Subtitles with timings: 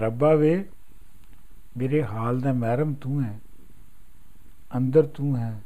[0.00, 0.64] ਰੱਬਾ ਵੇ
[1.76, 3.38] ਮੇਰੇ ਹਾਲ ਦਾ ਮਹਿਰਮ ਤੂੰ ਹੈ।
[4.76, 5.60] ਅੰਦਰ ਤੂੰ ਹੈ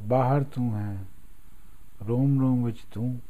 [0.00, 1.04] ਬਾਹਰ ਤੂੰ ਹੈ
[2.08, 3.20] ਰੋਮ ਰੋਮ ਵਿੱਚ ਤੂੰ।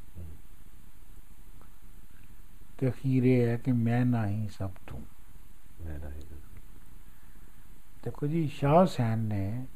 [2.78, 5.00] ਤੇ ਅਖੀਰੇ ਹੈ ਕਿ ਮੈਂ ਨਹੀਂ ਸਭ ਤੂੰ।
[5.84, 6.22] ਮੈਂ ਨਹੀਂ
[8.04, 9.66] ਦੇਖੋ ਜੀ ਸ਼ਾਹ ਹੁਸੈਨ ਨੇ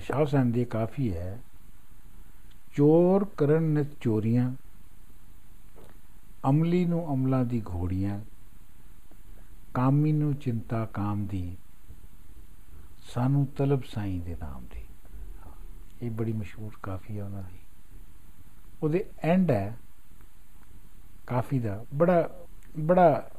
[0.00, 1.38] ਸ਼ਾਹ ਹੁਸੈਨ ਦੀ ਕਾਫੀ ਹੈ।
[2.76, 4.52] ਚੋਰ ਕਰਨ ਨਿਤ ਚੋਰੀਆਂ
[6.48, 8.20] ਅਮਲੀ ਨੂੰ ਅਮਲਾਂ ਦੀ ਘੋੜੀਆਂ
[9.74, 11.56] ਕਾਮੀ ਨੂੰ ਚਿੰਤਾ ਕਾਮ ਦੀ
[13.14, 14.84] ਸਾਨੂੰ ਤਲਬ ਸਾਈਂ ਦੇ ਨਾਮ ਦੀ।
[16.02, 17.58] ਇਹ ਬੜੀ ਮਸ਼ਹੂਰ ਕਾਫੀ ਹੈ ਉਹਨਾਂ ਦੀ।
[18.82, 19.76] ਉਹਦੇ ਐਂਡ ਹੈ
[21.26, 22.30] ਕਾਫੀ ਦਾ ਬੜਾ
[22.78, 23.30] ਬੜਾ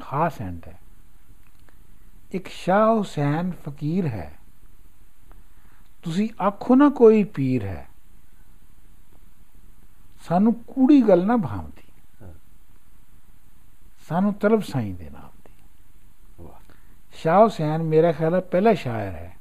[0.00, 0.80] ਖਾਸ ਐਂਡ ਹੈ।
[2.32, 4.38] ਇੱਕ ਸ਼ਾਹ ਹੁਸੈਨ ਫਕੀਰ ਹੈ।
[6.02, 7.88] ਤੁਸੀਂ ਆਖੋ ਨਾ ਕੋਈ ਪੀਰ ਹੈ।
[10.22, 11.92] ਸਾਨੂੰ ਕੂੜੀ ਗੱਲ ਨਾ ਭਾਵਦੀ।
[12.22, 12.32] ਹਾਂ।
[14.08, 15.33] ਸਾਨੂੰ ਤਲਬ ਸਾਈਂ ਦੇ ਨਾਮ
[17.14, 19.36] ਸ਼ਾਹ ਹੁਸੈਨ ਮੇਰਾ ਖਿਆਲ ਹੈ ਪਹਿਲਾ ਸ਼ਾਇਰ ਹੈ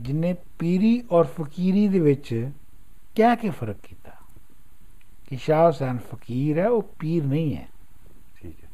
[0.00, 2.50] ਜਿਨੇ ਪੀਰੀ ਔਰ ਫਕੀਰੀ ਦੇ ਵਿੱਚ
[3.16, 4.12] ਕਹਿ ਕੇ ਫ਼ਰਕ ਕੀਤਾ
[5.28, 7.68] ਕਿ ਸ਼ਾਹ ਹੁਸੈਨ ਫਕੀਰ ਹੈ ਉਹ ਪੀਰ ਨਹੀਂ ਹੈ
[8.36, 8.68] ਠੀਕ ਹੈ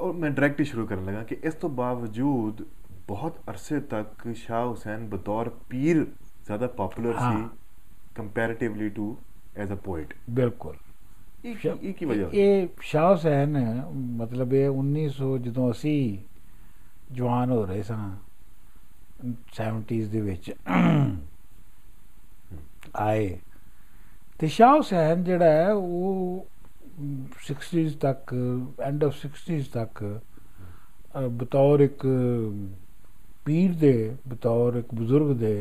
[0.00, 2.62] ਔਰ ਮੈਂ ਡਾਇਰੈਕਟ ਹੀ ਸ਼ੁਰੂ ਕਰਨ ਲੱਗਾ ਕਿ ਇਸ ਤੋਂ ਬਾਵਜੂਦ
[3.08, 6.06] ਬਹੁਤ ਅਰਸੇ ਤੱਕ ਸ਼ਾਹ ਹੁਸੈਨ ਬਤੌਰ ਪੀਰ
[6.46, 7.48] ਜ਼ਿਆਦਾ popular. C
[8.14, 9.16] comparatively to
[9.56, 10.76] as a poet ਬਿਲਕੁਲ
[11.44, 13.56] ਇਹ ਕੀ- ਵਜ੍ਹਾ ਇਹ ਸ਼ਾਹ ਹੁਸੈਨ
[14.16, 16.18] ਮਤਲਬ ਇਹ 1900 ਜਦੋਂ ਅਸੀਂ
[17.12, 18.16] ਜਵਾਨ ਹੋ ਰਹੇ ਸਾਂ
[19.52, 20.52] 70s ਦੇ ਵਿੱਚ
[22.96, 23.38] ਆਏ
[24.40, 26.46] ਤੇ ਸ਼ਾਹ ਹੁਸੈਨ ਜਿਹੜਾ ਹੈ ਉਹ
[27.46, 28.34] 60s ਤੱਕ
[28.82, 30.02] ਐਂਡ ਆਫ 60s ਤੱਕ
[31.38, 32.06] ਬਤੌਰ ਇੱਕ
[33.44, 33.94] ਪੀਰ ਦੇ
[34.28, 35.54] ਬਤੌਰ ਇੱਕ ਬਜ਼ੁਰਗ ਦੇ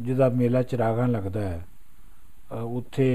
[0.00, 1.66] ਜਿਹਦਾ ਮੇਲਾ ਚਰਾਗਾਂ ਲੱਗਦਾ ਹੈ
[2.50, 3.08] ਉੱਥੇ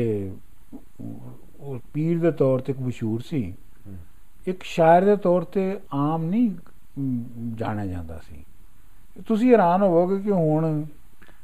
[1.62, 3.54] ਉਹ ਪੀਰ ਦੇ ਤੌਰ ਤੇ ਇੱਕ ਮਸ਼ਹੂਰ ਸੀ।
[4.48, 6.52] ਇੱਕ ਸ਼ਾਇਰ ਦੇ ਤੌਰ ਤੇ ਆਮ ਨਹੀਂ
[7.56, 8.44] ਜਾਣਿਆ ਜਾਂਦਾ ਸੀ।
[9.28, 10.86] ਤੁਸੀਂ ਹੈਰਾਨ ਹੋਵੋਗੇ ਕਿ ਹੁਣ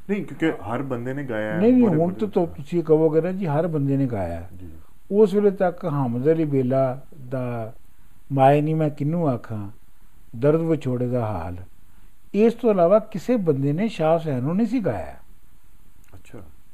[0.09, 3.67] ਨਹੀਂ ਕਿਉਂਕਿ ਹਰ ਬੰਦੇ ਨੇ ਗਾਇਆ ਹੈ ਨਹੀਂ ਹੁਣ ਤਾਂ ਤੁਸੀਂ ਕਹੋਗੇ ਨਾ ਜੀ ਹਰ
[3.67, 4.69] ਬੰਦੇ ਨੇ ਗਾਇਆ ਹੈ। ਜੀ।
[5.11, 7.73] ਉਸ ਵੇਲੇ ਤੱਕ ਹਮਦ ਅਲੀ ਬੇਲਾ ਦਾ
[8.31, 9.69] ਮਾਏ ਨਹੀਂ ਮੈਂ ਕਿੰਨੂੰ ਆਖਾਂ?
[10.35, 11.55] ਦਰਦ ਵਿਛੋੜੇ ਦਾ ਹਾਲ।
[12.33, 15.15] ਇਸ ਤੋਂ ਇਲਾਵਾ ਕਿਸੇ ਬੰਦੇ ਨੇ ਸ਼ਾਹ ਹੁਸੈਨ ਨੂੰ ਨਹੀਂ ਸੀ ਗਾਇਆ।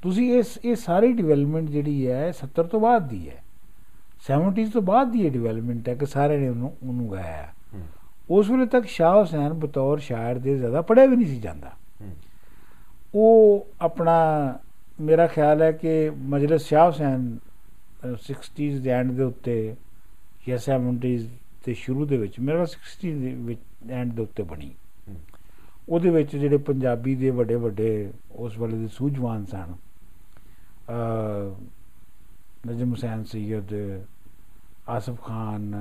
[0.03, 3.44] ਤੁਸੀਂ ਇਸ ਇਹ ਸਾਰੀ ਡਿਵੈਲਪਮੈਂਟ ਜਿਹੜੀ ਹੈ 70 ਤੋਂ ਬਾਅਦ ਦੀ ਹੈ।
[4.28, 7.47] 70s ਤੋਂ ਬਾਅਦ ਦੀ ਇਹ ਡਿਵੈਲਪਮੈਂਟ ਹੈ ਕਿ ਸਾਰੇ ਨੇ ਉਹਨੂੰ ਉਹਨੂੰ ਗਾਇਆ।
[8.30, 11.72] ਉਸ ਵੇਲੇ ਤੱਕ ਸ਼ਾਹ ਹੁਸੈਨ ਬਤੌਰ ਸ਼ਾਇਰ ਦੇ ਜ਼ਿਆਦਾ ਪੜਿਆ ਵੀ ਨਹੀਂ ਸੀ ਜਾਂਦਾ।
[13.16, 14.58] ਉਹ ਆਪਣਾ
[15.02, 17.38] ਮੇਰਾ ਖਿਆਲ ਹੈ ਕਿ ਮਜਲਿਸ ਸ਼ਾਹ ਹੁਸੈਨ
[18.06, 19.75] ਅਹ, 60s ਦੇ ਐਂਡ ਦੇ ਉੱਤੇ
[20.47, 21.28] ਜਾਂ 70s
[21.66, 23.59] ਦੇ ਸ਼ੁਰੂ ਦੇ ਵਿੱਚ ਮੇਰਾ 60s ਦੇ ਵਿੱਚ
[23.91, 24.72] ਐਂਡ ਦੇ ਉੱਤੇ ਬਣੀ।
[25.90, 29.74] ਉਹਦੇ ਵਿੱਚ ਜਿਹੜੇ ਪੰਜਾਬੀ ਦੇ ਵੱਡੇ ਵੱਡੇ ਉਸ ਵੇਲੇ ਦੇ ਸੂਝਵਾਨ ਸਨ
[32.68, 33.74] ਨਜਮ ਹੁਸੈਨ ਸੈਯਦ
[34.90, 35.74] ਆਸਫ ਖਾਨ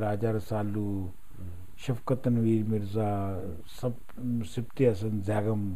[0.00, 1.10] ਰਾਜਾ ਰਸਾਲੂ
[1.76, 3.08] ਸ਼ਫਕਤ ਤਨਵੀਰ ਮਿਰਜ਼ਾ
[3.68, 3.92] ਸਬ
[4.44, 5.74] ਸਿਫਤੀ ਹਸਨ ਜ਼ੈਗਮ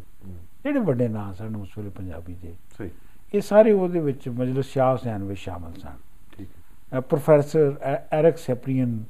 [0.64, 2.90] ਜਿਹੜੇ ਵੱਡੇ ਨਾਂ ਸਨ ਉਸ ਵੇਲੇ ਪੰਜਾਬੀ ਦੇ। ਸਹੀ।
[3.34, 5.96] ਇਹ ਸਾਰੇ ਉਹਦੇ ਵਿੱਚ ਮਜਲਿਸ ਸ਼ਾਹ ਹੁਸੈਨ ਵਿੱਚ ਸ਼ਾਮਲ ਸਨ।
[6.36, 7.76] ਠੀਕ ਪ੍ਰੋਫੈਸਰ
[8.12, 9.04] ਐਰਿਕ ਸੈਪਰੀਅਨ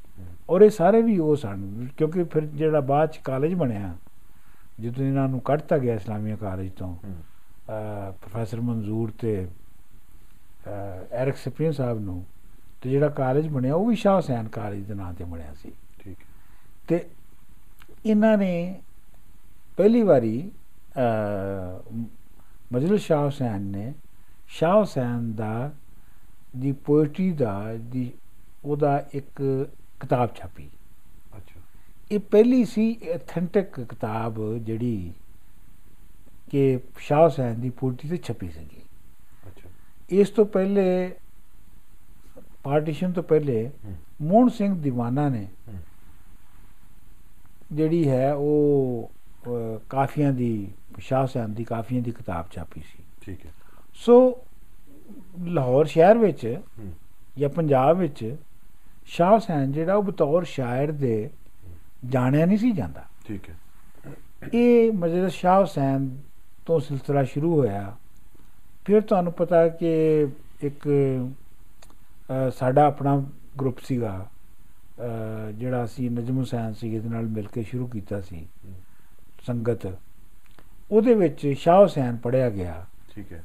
[0.51, 3.95] ਔਰ ਇਹ ਸਾਰੇ ਵੀ ਉਹ ਸਨ ਕਿਉਂਕਿ ਫਿਰ ਜਿਹੜਾ ਬਾਅਦ ਚ ਕਾਲਜ ਬਣਿਆ
[4.81, 6.97] ਜਦੋਂ ਇਹਨਾਂ ਨੂੰ ਕੱਢਤਾ ਗਿਆ ਇਸਲਾਮੀਆ ਕਾਲਜ ਤੋਂ
[8.21, 9.49] ਪ੍ਰੋਫੈਸਰ ਮਨਜ਼ੂਰ ਤੇ
[11.13, 12.25] ਐਰਿਕ ਸੈਪਰੀਅਨ ਸਾਹਿਬ ਨੂੰ
[12.83, 16.17] ਤੇ ਜਿਹੜਾ ਕਾਲਜ ਬਣਿਆ ਉਹ ਵੀ ਸ਼ਾਹ ਹੁਸੈਨ ਕਾਲਜ ਦੇ ਨਾਂ ਤੇ ਬਣਿਆ ਸੀ। ਠੀਕ
[16.89, 17.07] ਤੇ
[18.07, 18.81] ਇਹਨਾਂ ਨੇ
[19.77, 20.51] ਪਹਿਲੀ ਵਾਰੀ
[20.97, 22.05] ਅ, ਮ-
[22.73, 23.95] ਮਜਲਿਸ ਸ਼ਾਹ ਹੁਸੈਨ ਨੇ
[24.49, 25.73] ਸ਼ਾਹ ਹੁਸੈਨ ਦਾ
[26.57, 28.13] ਦੀ ਪੋਇਟਰੀ ਦਾ ਦੀ
[28.65, 29.43] ਉਹਦਾ ਇੱਕ
[30.01, 30.69] ਕਿਤਾਬ ਛਾਪੀ।
[31.37, 31.61] ਅੱਛਾ।
[32.13, 35.13] ਇਹ ਪਹਿਲੀ ਸੀ ਐਥੈਂਟਿਕ ਕਿਤਾਬ ਜਿਹੜੀ
[36.51, 38.83] ਕਿ ਸ਼ਾਹ ਹੁਸੈਨ ਦੀ ਪੋਇਟਰੀ ਤੇ ਛਪੀ ਸੀਗੀ।
[39.47, 39.69] ਅੱਛਾ।
[40.11, 41.15] ਇਸ ਤੋਂ ਪਹਿਲੇ
[42.63, 43.71] ਪਾਰਟੀਸ਼ਨ ਤੋਂ ਪਹਿਲੇ
[44.23, 45.47] ਮੋਹਨ ਸਿੰਘ ਦੀਵਾਨਾ ਨੇ
[47.73, 49.11] ਜਿਹੜੀ ਹੈ ਉਹ
[49.91, 53.53] ਕਾਫੀਆਂ ਦੀ ਸ਼ਾਹ ਹੁਸੈਨ ਦੀ ਕਾਫੀਆਂ ਦੀ ਕਿਤਾਬ ਛਾਪੀ ਸੀ। ਠੀਕ ਹੈ।
[53.95, 54.45] ਸੋ
[55.49, 56.59] ਲਾਹੌਰ ਸ਼ਹਿਰ ਵਿੱਚ
[57.39, 58.37] ਜਾਂ ਪੰਜਾਬ ਵਿੱਚ
[59.07, 61.31] ਸ਼ਾਹ ਹੁਸੈਨ ਜਿਹੜਾ ਉਹ ਬਤੌਰ ਸ਼ਾਇਰ ਦੇ
[62.07, 63.57] ਜਾਣਿਆ ਨਹੀਂ ਸੀ ਜਾਂਦਾ। ਠੀਕ ਹੈ।
[64.55, 66.09] ਇਹ ਮਜਲਿਸ ਸ਼ਾਹ ਹੁਸੈਨ
[66.69, 67.97] ਤੋਂ ਸਿਲਸਿਲਾ ਸ਼ੁਰੂ ਹੋਇਆ।
[68.85, 69.91] ਫਿਰ ਤੁਹਾਨੂੰ ਪਤਾ ਕਿ
[70.63, 70.89] ਇੱਕ
[72.55, 73.17] ਸਾਡਾ ਆਪਣਾ
[73.61, 74.27] ਗਰੁੱਪ ਸੀਗਾ।
[75.55, 78.47] ਜਿਹੜਾ ਅਸੀਂ ਨਜਮ ਹੁਸੈਨ ਸੀ ਇਹਦੇ ਨਾਲ ਮਿਲ ਕੇ ਸ਼ੁਰੂ ਕੀਤਾ ਸੀ
[79.47, 79.87] ਸੰਗਤ।
[80.91, 82.85] ਉਹਦੇ ਵਿੱਚ ਸ਼ਾਹ ਹੁਸੈਨ ਪੜਿਆ ਗਿਆ।
[83.15, 83.43] ਠੀਕ ਹੈ।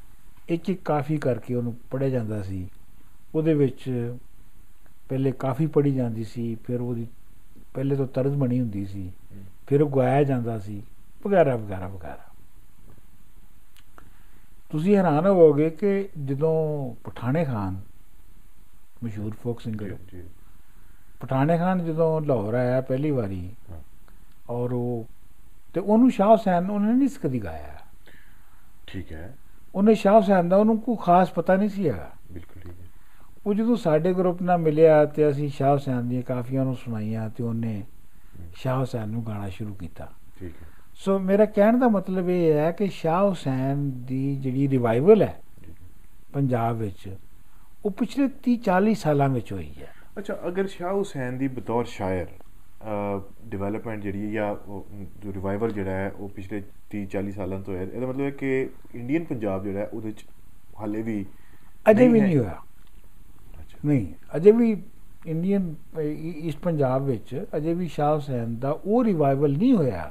[0.48, 2.68] ਇੱਕ ਇੱਕ ਕਾਫੀ ਕਰਕੇ ਉਹਨੂੰ ਪੜਿਆ ਜਾਂਦਾ ਸੀ।
[3.34, 4.14] ਉਹਦੇ ਵਿੱਚ
[5.08, 7.06] ਪਹਿਲੇ ਕਾਫੀ ਪੜੀ ਜਾਂਦੀ ਸੀ ਫਿਰ ਉਹਦੀ
[7.74, 9.10] ਪਹਿਲੇ ਤੋਂ ਤਰਜ਼ ਬਣੀ ਹੁੰਦੀ ਸੀ।
[9.66, 10.82] ਫਿਰ ਉਹ ਗਾਇਆ ਜਾਂਦਾ ਸੀ।
[11.26, 12.33] ਵਗੈਰਾ ਵਗੈਰਾ ਵਗੈਰਾ।
[14.74, 17.80] ਤੁਸੀਂ ਹੈਰਾਨ ਹੋਵੋਗੇ ਕਿ ਜਦੋਂ ਪਠਾਣੇ ਖਾਨ
[19.04, 20.24] ਮਸ਼ਹੂਰ ਫੋਕ ਸਿੰਗਰ ਜੀ,
[21.20, 23.50] ਪਠਾਣੇ ਖਾਨ ਜਦੋਂ ਲਾਹੌਰ ਆਇਆ ਪਹਿਲੀ ਵਾਰੀ।
[24.50, 25.06] ਔਰ ਉਹ
[25.74, 27.78] ਤੇ ਉਹਨੂੰ ਸ਼ਾਹ ਹੁਸੈਨ ਉਹਨੇ ਨਹੀਂ ਸੀ ਕਦੀ ਗਾਇਆ।
[28.86, 29.36] ਠੀਕ ਹੈ।
[29.74, 32.86] ਉਹਨੇ ਸ਼ਾਹ ਹੁਸੈਨ ਦਾ ਉਹਨੂੰ ਕੋਈ ਖਾਸ ਪਤਾ ਨਹੀਂ ਸੀ ਹੈਗਾ। ਬਿਲਕੁਲ ਠੀਕ ਹੈ।
[33.46, 37.44] ਉਹ ਜਦੋਂ ਸਾਡੇ ਗਰੁੱਪ ਨਾਲ ਮਿਲਿਆ ਤੇ ਅਸੀਂ ਸ਼ਾਹ ਹੁਸੈਨ ਦੀਆਂ ਕਾਫੀਆਂ ਨੂੰ ਸੁਣਾਈਆਂ ਤੇ
[37.44, 37.84] ਉਹਨੇ
[38.56, 42.70] ਸ਼ਾਹ ਹੁਸੈਨ ਨੂੰ ਗਾਣਾ ਸ਼ੁਰੂ ਕੀਤਾ। ਠੀਕ ਹੈ। ਸੋ ਮੇਰਾ ਕਹਿਣ ਦਾ ਮਤਲਬ ਇਹ ਹੈ
[42.72, 45.40] ਕਿ ਸ਼ਾਹ ਹੁਸੈਨ ਦੀ ਜਿਹੜੀ ਰਿਵਾਈਵਲ ਹੈ
[46.32, 47.08] ਪੰਜਾਬ ਵਿੱਚ
[47.84, 52.26] ਉਹ ਪਿਛਲੇ 30 40 ਸਾਲਾਂ ਵਿੱਚ ਹੋਈ ਹੈ ਅੱਛਾ ਅਗਰ ਸ਼ਾਹ ਹੁਸੈਨ ਦੀ ਬਤੌਰ ਸ਼ਾਇਰ
[53.44, 54.54] ਡਿਵੈਲਪਮੈਂਟ ਜਿਹੜੀ ਹੈ ਜਾਂ
[55.22, 56.62] ਜੋ ਰਿਵਾਈਵਲ ਜਿਹੜਾ ਹੈ ਉਹ ਪਿਛਲੇ
[56.96, 60.24] 30 40 ਸਾਲਾਂ ਤੋਂ ਹੈ ਇਹਦਾ ਮਤਲਬ ਹੈ ਕਿ ਇੰਡੀਅਨ ਪੰਜਾਬ ਜਿਹੜਾ ਹੈ ਉਹਦੇ ਚ
[60.80, 61.24] ਹਾਲੇ ਵੀ
[61.90, 62.60] ਅਜੇ ਵੀ। ਨਹੀਂ ਹੋਇਆ
[63.84, 64.06] ਨਹੀਂ
[64.36, 64.76] ਅਜੇ ਵੀ
[65.26, 65.74] ਇੰਡੀਅਨ
[66.22, 70.10] ਇਸ ਪੰਜਾਬ ਵਿੱਚ ਅਜੇ ਵੀ ਸ਼ਾਹ ਹੁਸੈਨ ਦਾ ਉਹ ਰਿਵਾਈਵਲ ਨਹੀਂ ਹੋਇਆ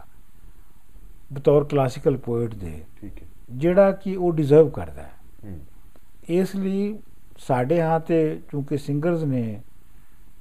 [1.34, 5.12] ਬਤੌਰ ਕਲਾਸੀਕਲ ਪੋਇਟ ਦੇ। ਠੀਕ ਹੈ। ਜਿਹੜਾ ਕਿ ਉਹ ਡਿਜ਼ਰਵ ਕਰਦਾ ਹੈ।
[6.30, 6.98] ਇਸ ਲਈ
[7.38, 9.62] ਸਾਡੇ ਹਾਂ ਤੇ ਕਿਉਂਕਿ ਸਿੰਗਰਸ ਨੇ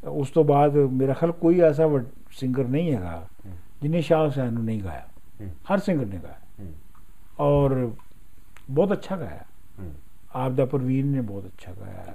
[0.05, 1.89] ਉਸ ਤੋਂ ਬਾਅਦ ਮੇਰਾ ਖਿਆਲ ਕੋਈ ਐਸਾ
[2.31, 3.53] ਸਿੰਗਰ ਨਹੀਂ ਹੈਗਾ ਹੂੰ,
[3.83, 5.07] ਜਿਹਨੇ ਸ਼ਾਹ ਹੁਸੈਨ ਨੂੰ ਨਹੀਂ ਗਾਇਆ।
[5.71, 6.67] ਹਰ ਸਿੰਗਰ ਨੇ ਗਾਇਆ।
[7.41, 7.91] ਔਰ
[8.71, 9.45] ਬਹੁਤ ਅੱਛਾ ਗਾਇਆ।
[10.35, 12.15] ਆਪ ਦਾ ਪਰਵੀਨ ਨੇ ਬਹੁਤ ਅੱਛਾ ਗਾਇਆ।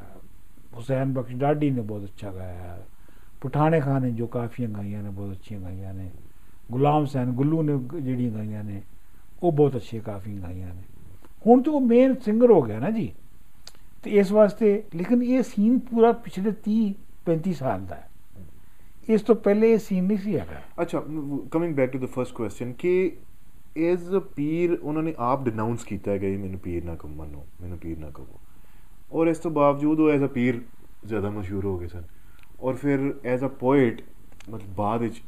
[0.75, 2.77] ਹੁਸੈਨ ਬਖਸ਼ ਡਾਡੀ ਨੇ ਬਹੁਤ ਅੱਛਾ ਗਾਇਆ।
[3.41, 6.09] ਪਠਾਣੇ ਖਾਨ ਨੇ ਜੋ ਕਾਫੀਆਂ ਗਾਈਆਂ ਨੇ ਬਹੁਤ ਅੱਛੀਆਂ ਗਾਈਆਂ ਨੇ।
[6.71, 8.81] ਗੁਲਾਮ ਹੁਸੈਨ ਗੁੱਲੂ ਨੇ ਗ- ਜਿਹੜੀਆਂ ਗਾਈਆਂ ਨੇ,
[9.43, 10.81] ਉਹ ਬਹੁਤ ਅੱਛੀਆਂ ਕਾਫੀ ਗਾਈਆਂ ਨੇ।
[11.47, 13.13] ਹੁਣ ਤਾਂ ਉਹ ਮੇਨ ਸਿੰਗਰ ਹੋ ਗਿਆ ਨਾ ਜੀ।
[14.03, 16.93] ਤੇ ਇਸ ਵਾਸਤੇ, ਲੇਕਿਨ ਇਹ ਸੀਨ ਪੂਰਾ ਪਿਛਲੇ 30
[17.25, 18.09] 35 ਸਾਲ ਦਾ ਹੈ।
[19.09, 21.03] ਇਸ ਤੋਂ ਪਹਿਲੇ ਇਹ ਸੀਨ ਨਹੀਂ ਸੀ ਹੈਗਾ। ਅੱਛਾ
[21.51, 23.17] coming back to the first question ਕਿ
[23.77, 27.45] ਐਜ਼ ਅ ਪੀਰ, ਉਹਨਾਂ ਨੇ ਆਪ ਡਿਨਾਉਂਸ ਕੀਤਾ ਹੈ ਕਿ ਮੈਨੂੰ ਪੀਰ ਨਾ ਕਹੋ, ਮੰਨੋ,
[27.61, 28.27] ਮੈਨੂੰ ਪੀਰ ਨਾ ਕਹੋ।
[29.11, 30.61] ਔਰ ਇਸ ਤੋਂ ਬਾਵਜੂਦ ਉਹ ਐਜ਼ ਅ ਪੀਰ
[31.05, 32.03] ਜ਼ਿਆਦਾ ਮਸ਼ਹੂਰ ਹੋ ਗਏ ਸਨ।
[32.61, 34.01] ਔਰ ਫਿਰ ਐਜ਼ ਅ ਪੋਇਟ
[34.49, 35.21] ਮਤਲਬ ਬਾਅਦ ਵਿੱਚ ਇਹ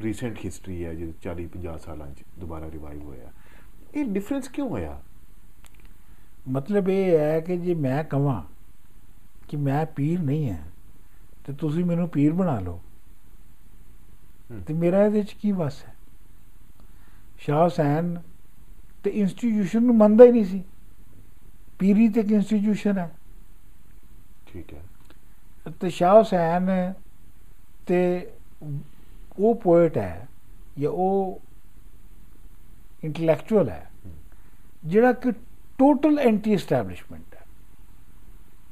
[0.00, 3.32] ਰੀਸੈਂਟ ਹਿਸਟਰੀ ਹੈ ਜਿਹਦੇ 40 50 ਸਾਲਾਂ 'ਚ ਦੁਬਾਰਾ ਰਿਵਾਈਵ ਹੋਇਆ।
[3.94, 5.02] ਇਹ ਡਿਫਰੈਂਸ ਕਿਉਂ ਹੋਇਆ?
[6.48, 8.42] ਮਤਲਬ ਇਹ ਹੈ ਕਿ ਜੇ ਮੈਂ ਕਹਾਂ
[9.48, 10.58] ਕਿ ਮੈਂ ਪੀਰ ਨਹੀਂ ਹਾਂ
[11.46, 12.82] ਤੇ ਤੁਸੀਂ ਮੈਨੂੰ ਪੀਰ ਬਣਾ ਲਓ।
[14.66, 15.94] ਤੇ ਮੇਰਾ ਇਹਦੇ ਵਿੱਚ ਕੀ ਵਸ ਹੈ?
[17.38, 18.22] ਸ਼ਾਹ ਹੁਸੈਨ
[19.04, 20.64] ਤੇ ਇੰਸਟੀਟਿਊਸ਼ਨ ਨੂੰ ਮੰਨਦਾ ਹੀ ਨਹੀਂ ਸੀ।
[21.78, 23.14] ਪੀਰੀ ਤੇ ਇੰਸਟੀਟਿਊਸ਼ਨ ਹੈ।
[24.46, 24.82] ਠੀਕ ਹੈ।
[25.80, 26.92] ਤੇ ਸ਼ਾਹ ਹੁਸੈਨ
[27.86, 28.30] ਤੇ
[29.38, 30.26] ਉਹ ਪੋਇਟ ਹੈ
[30.78, 31.40] ਜਾਂ ਉਹ
[33.04, 33.90] ਇੰਟੈਲੈਕਚੁਅਲ ਹੈ
[34.84, 35.32] ਜਿਹੜਾ ਕਿ
[35.78, 37.44] ਟੋਟਲ ਐਂਟੀ ਐਸਟੈਬਲਿਸ਼ਮੈਂਟ ਹੈ।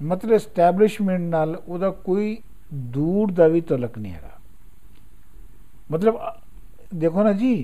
[0.02, 2.37] ਮਤਲਬ ਐਸਟੈਬਲਿਸ਼ਮੈਂਟ ਨਾਲ ਉਹਦਾ ਕੋਈ
[2.93, 4.38] ਦੂਰ ਦਾ ਵੀ ਤਲਕ ਨਹੀਂ ਹੈਗਾ।
[5.93, 6.19] ਮਤਲਬ
[6.94, 7.55] ਦੇਖੋ ਨਾ ਜੀ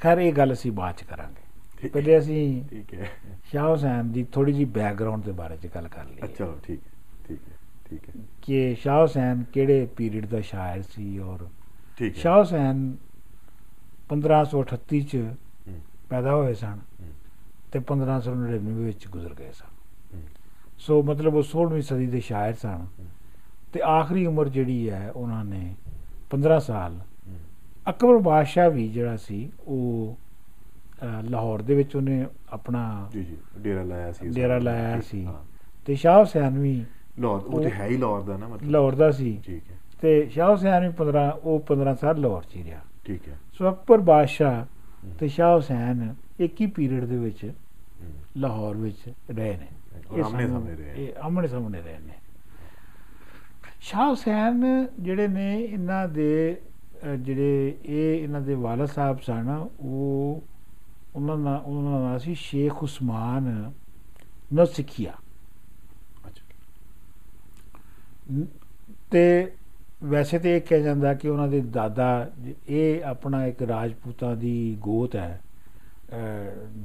[0.00, 3.10] ਖੈਰ ਇਹ ਗੱਲ ਅਸੀਂ ਬਾਅਦ ਚ ਕਰਾਂਗੇ। ਪਹਿਲੇ ਅਸੀਂ ਠੀਕ ਹੈ।
[3.50, 6.92] ਸ਼ਾਹ ਹੁਸੈਨ ਦੀ ਥੋੜੀ ਜੀ ਬੈਕਗ੍ਰਾਉਂਡ ਦੇ ਬਾਰੇ ਚ ਗੱਲ ਕਰ ਲਈਏ। ਅੱਛਾ ਠੀਕ ਹੈ
[7.28, 7.56] ਠੀਕ ਹੈ
[7.88, 11.46] ਠੀਕ ਹੈ। ਕਿ ਸ਼ਾਹ ਹੁਸੈਨ ਕਿਹੜੇ ਪੀਰੀਅਡ ਦਾ ਸ਼ਾਇਰ ਸੀ ਔਰ
[11.98, 12.78] ਠੀਕ ਹੈ। ਸ਼ਾਹ ਹੁਸੈਨ
[14.12, 15.22] 1538 ਚ
[16.10, 16.78] ਪੈਦਾ ਹੋਏ ਸਨ
[17.72, 20.22] ਤੇ 1599 ਵਿੱਚ ਗੁਜ਼ਰ ਗਏ ਸਨ।
[20.78, 22.86] ਸੋ ਮਤਲਬ ਉਹ 16ਵੀਂ ਸਦੀ ਦੇ ਸ਼ਾਇਰ ਸਨ
[23.72, 25.62] ਤੇ ਆਖਰੀ ਉਮਰ ਜਿਹੜੀ ਹੈ ਉਹਨਾਂ ਨੇ
[26.30, 26.98] 15 ਸਾਲ
[27.90, 30.18] ਅਕਬਰ ਬਾਦਸ਼ਾਹ ਵੀ ਜਿਹੜਾ ਸੀ ਉਹ
[31.22, 35.26] ਲਾਹੌਰ ਦੇ ਵਿੱਚ ਉਹਨੇ ਆਪਣਾ ਜੀ ਜੀ ਡੇਰਾ ਲਾਇਆ ਸੀ। ਡੇਰਾ ਲਾਇਆ ਸੀ।
[35.86, 36.84] ਤੇ ਸ਼ਾਹ ਹੁਸੈਨ ਵੀ
[37.18, 40.28] ਲਾਹੌਰ ਉਹ ਤੇ ਹੈ ਹੀ ਲਾਹੌਰ ਦਾ ਨਾ ਮਤਲਬ। ਲਾਹੌਰ ਦਾ ਸੀ। ਠੀਕ ਹੈ। ਤੇ
[40.28, 44.64] ਸ਼ਾਹ ਹੁਸੈਨ ਵੀ 15 ਉਹ 15 ਸਾਲ ਲਾਹੌਰ 'ਚ ਰਿਹਾ। ਠੀਕ ਹੈ। ਸੋ ਅਕਬਰ ਬਾਦਸ਼ਾਹ
[45.18, 47.52] ਤੇ ਸ਼ਾਹ ਹੁਸੈਨ ਇੱਕ ਹੀ ਪੀਰੀਅਡ ਦੇ ਵਿੱਚ
[48.36, 49.66] ਲਾਹੌਰ ਵਿੱਚ ਰਹੇ ਨੇ।
[50.16, 52.12] ਇਹ ਆਮਣੇ ਸਾਹਮਣੇ ਰਹੇ ਇਹ ਆਮਣੇ ਸਾਹਮਣੇ ਰਹੇ ਨੇ।
[53.80, 56.60] ਸ਼ਾਹ ਹੁਸੈਨ ਜਿਹੜੇ ਨੇ ਇਹਨਾਂ ਦੇ
[57.18, 60.42] ਜਿਹੜੇ ਇਹ ਇਹਨਾਂ ਦੇ ਵਾਲਦ ਸਾਹਿਬ ਸਨ ਉਹ
[61.14, 63.72] ਉਹਨਾਂ ਦਾ ਉਹਨਾਂ ਦਾ ਨਾਂ ਸੀ ਸ਼ੇਖ ਉਸਮਾਨ
[64.54, 65.12] ਨਸਿਖੀਆ
[66.26, 66.42] ਅੱਛਾ
[69.10, 69.52] ਤੇ
[70.04, 72.30] ਵੈਸੇ ਤੇ ਇਹ ਕਿਹਾ ਜਾਂਦਾ ਕਿ ਉਹਨਾਂ ਦੇ ਦਾਦਾ
[72.68, 75.40] ਇਹ ਆਪਣਾ ਇੱਕ ਰਾਜਪੂਤਾਂ ਦੀ ਗੋਤ ਹੈ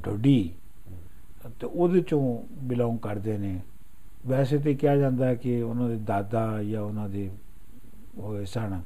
[0.06, 0.50] ਢੋਡੀ
[1.60, 3.60] ਤੇ ਉਹਦੇ ਚੋਂ ਬਿਲੋਂਗ ਕਰਦੇ ਨੇ।
[4.26, 7.30] ਵੈਸੇ ਤੇ ਕਿਹਾ ਜਾਂਦਾ ਕਿ ਉਹਨਾਂ ਦੇ ਦਾਦਾ ਜਾਂ ਉਹਨਾਂ ਦੇ
[8.18, 8.82] ਹੋਏ ਸਨ।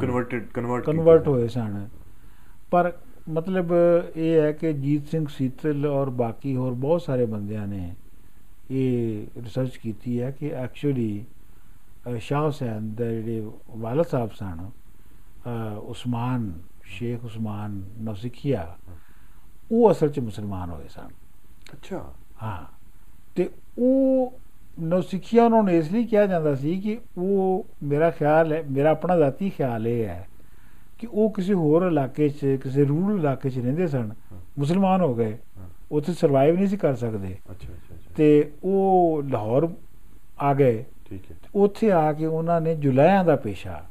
[0.00, 1.88] ਕਨਵਰਟਡ ਕਨਵਰਟ ਕਨਵਰਟ ਹੋਏ ਸਨ।
[2.70, 2.92] ਪਰ
[3.28, 3.72] ਮਤਲਬ
[4.16, 7.94] ਇਹ ਹੈ ਕਿ ਜੀਤ ਸਿੰਘ ਸੀਤਲ ਔਰ ਬਾਕੀ ਹੋਰ ਬਹੁਤ ਸਾਰੇ ਬੰਦਿਆਂ ਨੇ
[8.70, 11.24] ਇਹ ਰਿਸਰਚ ਕੀਤੀ ਹੈ ਕਿ ਐਕਚੁਅਲੀ
[12.19, 14.69] ਸ਼ਾਹ ਹੁਸੈਨ ਦੇ ਜਿਹੜੇ ਵਾਲਦ ਸਾਹਿਬ ਸਨ
[15.47, 16.51] ਅ, ਉਸਮਾਨ
[16.87, 18.67] ਸ਼ੇਖ ਉਸਮਾਨ ਨੌਸਿਖੀਆ
[19.71, 21.09] ਉਹ ਅਸਲ 'ਚ ਮੁਸਲਮਾਨ ਹੋਏ ਸਨ
[21.73, 22.03] ਅੱਛਾ
[22.43, 22.65] ਹਾਂ
[23.35, 24.33] ਤੇ ਉਹ
[24.79, 29.15] ਨੌਸਿਖੀਆ ਉਹਨਾਂ ਨੂੰ ਇਸ ਲਈ ਕਿਹਾ ਜਾਂਦਾ ਸੀ ਕਿ ਉਹ ਮੇਰਾ ਖਿਆਲ ਹੈ ਮੇਰਾ ਆਪਣਾ
[29.17, 30.27] ذاتی ਖਿਆਲ ਇਹ ਹੈ
[30.99, 35.13] ਕਿ ਉਹ ਕਿਸੇ ਹੋਰ ਇਲਾਕੇ 'ਚ ਕਿਸੇ ਰੂਰਲ ਇਲਾਕੇ 'ਚ ਰਹਿੰਦੇ ਸਨ ਹਾਂ। ਮੁਸਲਮਾਨ ਹੋ
[35.15, 39.67] ਗਏ ਹਾਂ। ਉੱਥੇ ਸਰਵਾਈਵ ਨਹੀਂ ਸੀ ਕਰ ਸਕਦੇ ਅੱਛਾ ਅੱਛਾ ਅੱਛਾ ਤੇ ਉਹ ਲਾਹੌਰ
[40.39, 43.86] ਆ ਗਏ ਠੀਕ ਹੈ ਉੱਥੇ ਆ ਕੇ ਉਹਨਾਂ ਨੇ ਜੁਲਾਇਆਂ ਦਾ ਪੇਸ਼ਾ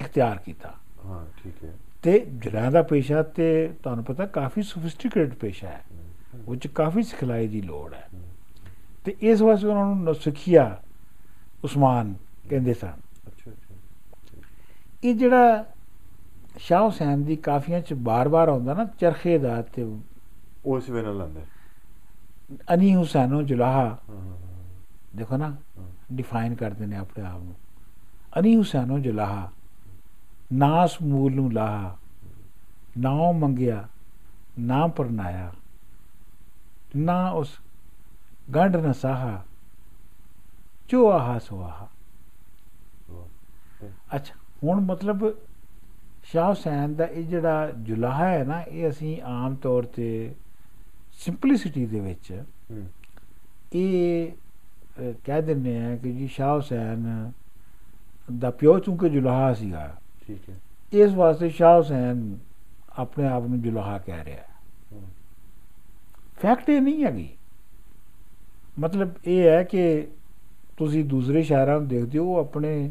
[0.00, 0.74] ਇਖਤਿਆਰ ਕੀਤਾ।
[1.04, 1.72] ਹਾਂ ਠੀਕ ਹੈ।
[2.02, 5.84] ਤੇ ਜੁਲਾਇਆਂ ਦਾ ਪੇਸ਼ਾ ਤੇ ਤੁਹਾਨੂੰ ਪਤਾ ਕਾਫੀ ਸੋਫਿਸਟੀਕੇਟਡ ਪੇਸ਼ਾ ਹੈ
[6.48, 8.08] ਉਹ 'ਚ ਕਾਫੀ ਸਿਖਲਾਈ ਦੀ ਲੋੜ ਹੈ।
[9.04, 10.82] ਤੇ ਇਸ ਵਾਸਤੇ ਉਹਨਾਂ ਨੂੰ ਨਸਖੀਆ
[11.64, 12.14] ਉਸਮਾਨ
[12.50, 12.92] ਕਹਿੰਦੇ ਸਨ।
[13.28, 13.74] ਅੱਛਾ ਅੱਛਾ।
[15.04, 15.64] ਇਹ ਜਿਹੜਾ
[16.58, 19.96] ਸ਼ਾਹ ਹੁਸੈਨ ਦੀ ਕਾਫੀਆਂ ਚ ਬਾਰ-ਬਾਰ ਆਉਂਦਾ ਨਾ ਚਰਖੇ ਦਾ ਤੇ
[20.66, 21.46] ਉਹ ਇਸ ਵੇ ਨਾਲ ਆਉਂਦਾ ਹੈ।
[22.74, 24.43] ਅਨੀ ਹੁਸੈਨੋ ਜੁਲਾਹਾ ਹਾਂ।
[25.16, 25.54] ਦੇਖੋ ਨਾ।
[26.12, 27.54] ਡਿਫਾਈਨ ਕਰਦੇ ਨੇ ਆਪਣੇ ਆਪ ਨੂੰ
[28.38, 29.50] ਅਨੀ ਹੁਸੈਨੋ ਜੁਲਾਹਾ
[30.52, 31.96] ਨਾ ਸਮੂਲ ਨੂੰ ਲਾਹਾ
[32.98, 33.88] ਨਾ ਮੰਗਿਆ
[34.58, 35.52] ਨਾ ਪਰਨਾਇਆ
[36.96, 37.58] ਨਾ ਉਸ
[38.54, 39.44] ਗੰਢ ਨਾ ਸਾਹਾ
[40.88, 41.88] ਜੋ ਆਹਾ ਸੁਆਹਾ
[43.10, 45.24] ਵਾਹ। ਅੱਛਾ ਹੁਣ ਮਤਲਬ
[46.22, 50.34] ਸ਼ਾਹ ਹੁਸੈਨ ਦਾ ਇਹ ਜਿਹੜਾ ਜੁਲਾਹਾ ਹੈ ਨਾ ਇਹ ਅਸੀਂ ਆਮ ਤੌਰ ਤੇ
[51.18, 52.32] ਸਿੰਪਲਿਸਿਟੀ ਦੇ ਵਿੱਚ
[53.72, 54.32] ਇਹ
[54.96, 57.30] ਕਹਿ ਦਿੰਦੇ ਆ ਕਿ ਜੀ ਸ਼ਾਹ ਹੁਸੈਨ
[58.38, 59.96] ਦਾ ਪਿਓ ਚੂੰਕਿ ਜੁਲਾਹਾ ਸੀਗਾ।
[60.26, 60.54] ਠੀਕ ਹੈ।
[60.92, 62.38] ਇਸ ਵਾਸਤੇ ਸ਼ਾਹ ਹੁਸੈਨ
[62.98, 64.42] ਆਪਣੇ ਆਪ ਨੂੰ ਜੁਲਾਹਾ ਕਹਿ ਰਿਹਾ
[66.38, 67.28] ਫੈਕਟ ਇਹ ਨਹੀਂ ਹੈਗੀ।
[68.78, 70.06] ਮਤਲਬ ਇਹ ਹੈ ਕਿ
[70.76, 72.90] ਤੁਸੀਂ ਦੂਸਰੇ ਸ਼ਾਇਰਾਂ ਨੂੰ ਦੇਖਦੇ ਹੋ ਆਪਣੇ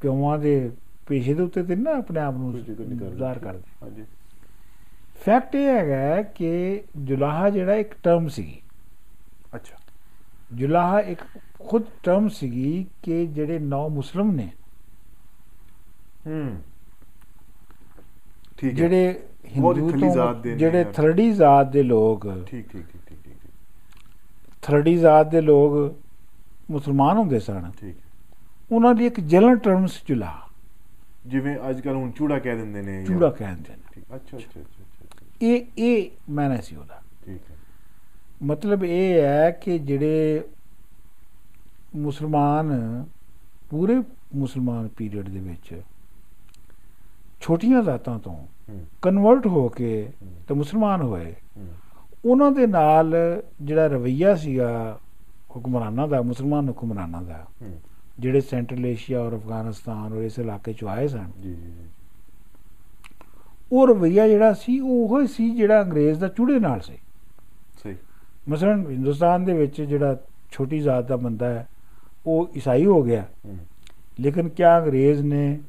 [0.00, 0.70] ਪਿਓਾਂ ਦੇ
[1.08, 4.04] ਪੇਸ਼ੇ ਦੇ ਉੱਤੇ ਤੇ ਨਾ ਆਪਣੇ ਆਪ ਨੂੰ ਨਹੀਂ ਕਰਦੇ। ਹਾਂਜੀ।
[5.24, 8.60] ਫੈਕਟ ਇਹ ਹੈਗਾ ਕਿ ਜੁਲਾਹਾ ਜਿਹੜਾ ਇੱਕ ਟਰਮ ਸੀਗੀ
[9.54, 9.76] ਅੱਛਾ।
[10.54, 11.20] ਜੁਲਾਹਾ ਇੱਕ
[11.68, 14.50] ਖੁਦ ਟਰਮ ਸੀਗੀ ਕਿ ਜਿਹੜੇ ਨੌ ਮੁਸਲਮ ਨੇ।
[16.26, 16.62] ਹੂੰ।
[18.58, 19.26] ਠੀਕ ਹੈ। ਜਿਹੜੇ
[19.56, 23.36] ਹਿੰਦੂ ਤੋਂ ਨੇ ਜਿਹੜੇ। ਥਰਡੀ ਜ਼ਾਤ ਦੇ ਲੋਕ ਠੀਕ ਠੀਕ ਠੀਕ ਠੀਕ
[24.62, 25.96] ਥਰਡੀ ਜ਼ਾਤ ਦੇ ਲੋਕ
[26.70, 27.96] ਮੁਸਲਮਾਨ ਹੁੰਦੇ ਸਨ। ਠੀਕ।
[28.72, 30.48] ਉਹਨਾਂ ਦੀ ਇੱਕ ਜਨਰਲ ਟਰਮ ਸੀ ਜੁਲਾਹਾ।
[31.26, 35.26] ਜਿਵੇਂ ਅੱਜ ਕੱਲ ਹੁਣ ਚੂੜਾ ਕਹਿ ਦਿੰਦੇ ਨੇ ਚੂੜਾ ਕਹਿੰਦੇ ਨੇ। ਠੀਕ। ਅੱਛਾ ਅੱਛਾ ਅੱਛਾ।
[35.42, 37.02] ਇਹ ਇਹ ਮੈਨੇ ਸੀ ਉਹਦਾ।
[38.42, 40.44] ਮਤਲਬ ਇਹ ਹੈ ਕਿ ਜਿਹੜੇ
[41.96, 43.04] ਮੁਸਲਮਾਨ
[43.70, 44.02] ਪੂਰੇ
[44.34, 45.82] ਮੁਸਲਮਾਨ ਪੀਰੀਅਡ ਦੇ ਵਿੱਚ
[47.40, 48.36] ਛੋਟੀਆਂ ਜ਼ਾਤਾਂ ਤੋਂ
[48.68, 51.68] ਹੂੰ। ਕਨਵਰਟ ਹੋ ਕੇ ਹੂੰ, ਤੇ ਮੁਸਲਮਾਨ ਹੋਏ। ਹੂੰ।
[52.24, 53.14] ਉਹਨਾਂ ਦੇ ਨਾਲ
[53.62, 55.00] ਜਿਹੜਾ ਰਵਈਆ ਸੀਗਾ
[55.56, 57.80] ਹੁਕਮਰਾਨਾਂ ਦਾ ਮੁਸਲਮਾਨ ਹੁਕਮਰਾਨਾਂ ਦਾ ਹੂੰ।
[58.18, 61.72] ਜਿਹੜੇ ਸੈਂਟਰਲ ਏਸ਼ੀਆ ਔਰ ਅਫਗਾਨਿਸਤਾਨ ਔਰ ਇਸ ਇਲਾਕੇ ਚੋਂ ਆਏ ਸਨ। ਜੀ ਜੀ।
[63.72, 66.98] ਉਹ ਰਵਈਆ ਜਿਹੜਾ ਸੀ ਉਹ ਉਹ ਸੀ ਜਿਹੜਾ ਅੰਗਰੇਜ਼ ਦਾ ਚੂੜੇ ਨਾਲ ਸੀ।
[68.48, 70.16] ਮਸਲਨ ਹਿੰਦੁਸਤਾਨ ਦੇ ਵਿੱਚ ਜਿਹੜਾ
[70.50, 71.68] ਛੋਟੀ ਜ਼ਾਤ ਦਾ ਬੰਦਾ ਹੈ
[72.26, 73.24] ਉਹ ਈਸਾਈ ਹੋ ਗਿਆ।
[74.20, 75.60] ਲੇਕਿਨ ਕਿਆ ਅੰਗਰੇਜ਼ ਨੇ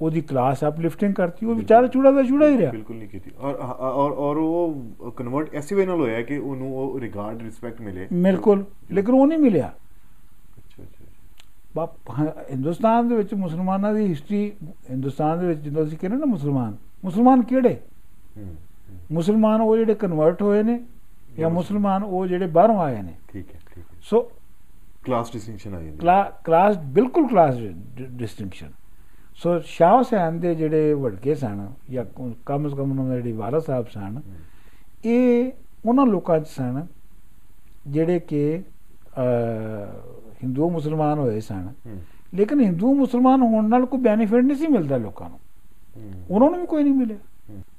[0.00, 3.54] ਉਹਦੀ ਕਲਾਸ ਅਪਲਿਫਟਿੰਗ ਕਰਤੀ ਉਹ ਵਿਚਾਰਾ ਚੂੜਾ ਦਾ ਚੂੜਾ ਹੀ ਰਿਹਾ। ਬਿਲਕੁਲ ਨਹੀਂ ਕੀਤੀ। ਔਰ
[3.54, 4.84] ਔਰ ਔਰ ਉਹ
[5.16, 9.38] ਕਨਵਰਟ ਐਸੀ ਵੇ ਨਾਲ ਹੋਇਆ ਕਿ ਉਹਨੂੰ ਉਹ ਰਿਗਾਰਡ ਰਿਸਪੈਕਟ ਮਿਲੇ। ਬਿਲਕੁਲ। ਲੇਕਿਨ ਉਹ ਨਹੀਂ
[9.38, 9.72] ਮਿਲਿਆ।
[10.58, 11.04] ਅੱਛਾ ਅੱਛਾ
[11.76, 14.52] ਬਾਪ- ਹਿੰਦੁਸਤਾਨ ਦੇ ਵਿੱਚ ਮੁਸਲਮਾਨਾਂ ਦੀ ਹਿਸਟਰੀ
[14.90, 17.76] ਹਿੰਦੁਸਤਾਨ ਦੇ ਵਿੱਚ ਜਦੋਂ ਅਸੀਂ ਕਹਿੰਦੇ ਨਾ ਮੁਸਲਮਾਨ ਮੁਸਲਮਾਨ ਕਿਹੜੇ?
[19.12, 20.80] ਮੁਸਲਮਾਨ ਉਹ ਜਿਹੜੇ ਕਨਵਰਟ ਹੋਏ ਨੇ
[21.38, 24.30] ਜਾਂ ਮੁਸਲਮਾਨ ਉਹ ਜਿਹੜੇ ਬਾਹਰੋਂ ਆਏ ਨੇ। ਠੀਕ ਹੈ ਠੀਕ ਹੈ। ਸੋ
[25.04, 27.58] ਕਲਾਸ ਡਿਸਟਿੰਕਸ਼ਨ ਆ ਜਾਂਦੀ ਕਲਾ- ਕਲਾਸ ਬਿਲਕੁਲ class
[28.00, 28.72] distinction
[29.34, 32.04] so Shah Hussain ਦੇ ਜਿਹੜੇ ਵੜਕੇ ਸਨ ਜਾਂ
[32.46, 34.20] ਕਮ ਸੇ ਕਮ ਉਹਨਾਂ ਦੇ ਜਿਹੜੇ ਵਾਲਾ ਸਾਹਿਬ ਸਨ
[35.04, 35.52] ਇਹ
[35.86, 36.86] ਉਹਨਾਂ ਲੋਕਾਂ 'ਚ ਸਨ
[37.86, 38.62] ਜਿਹੜੇ ਕਿ
[40.42, 41.72] ਹਿੰਦੂ ਮੁਸਲਮਾਨ ਹੋਏ ਸਨ।
[42.34, 45.38] ਲੇਕਿਨ ਹਿੰਦੂ ਮੁਸਲਮਾਨ ਹੋਣ ਨਾਲ ਕੋਈ ਬੈਨੀਫਿਟ ਨਹੀਂ ਸੀ ਮਿਲਦਾ ਲੋਕਾਂ ਨੂੰ।
[46.30, 47.16] ਉਹਨਾਂ ਨੂੰ ਵੀ ਕੋਈ ਨਹੀਂ ਮਿਲਿਆ।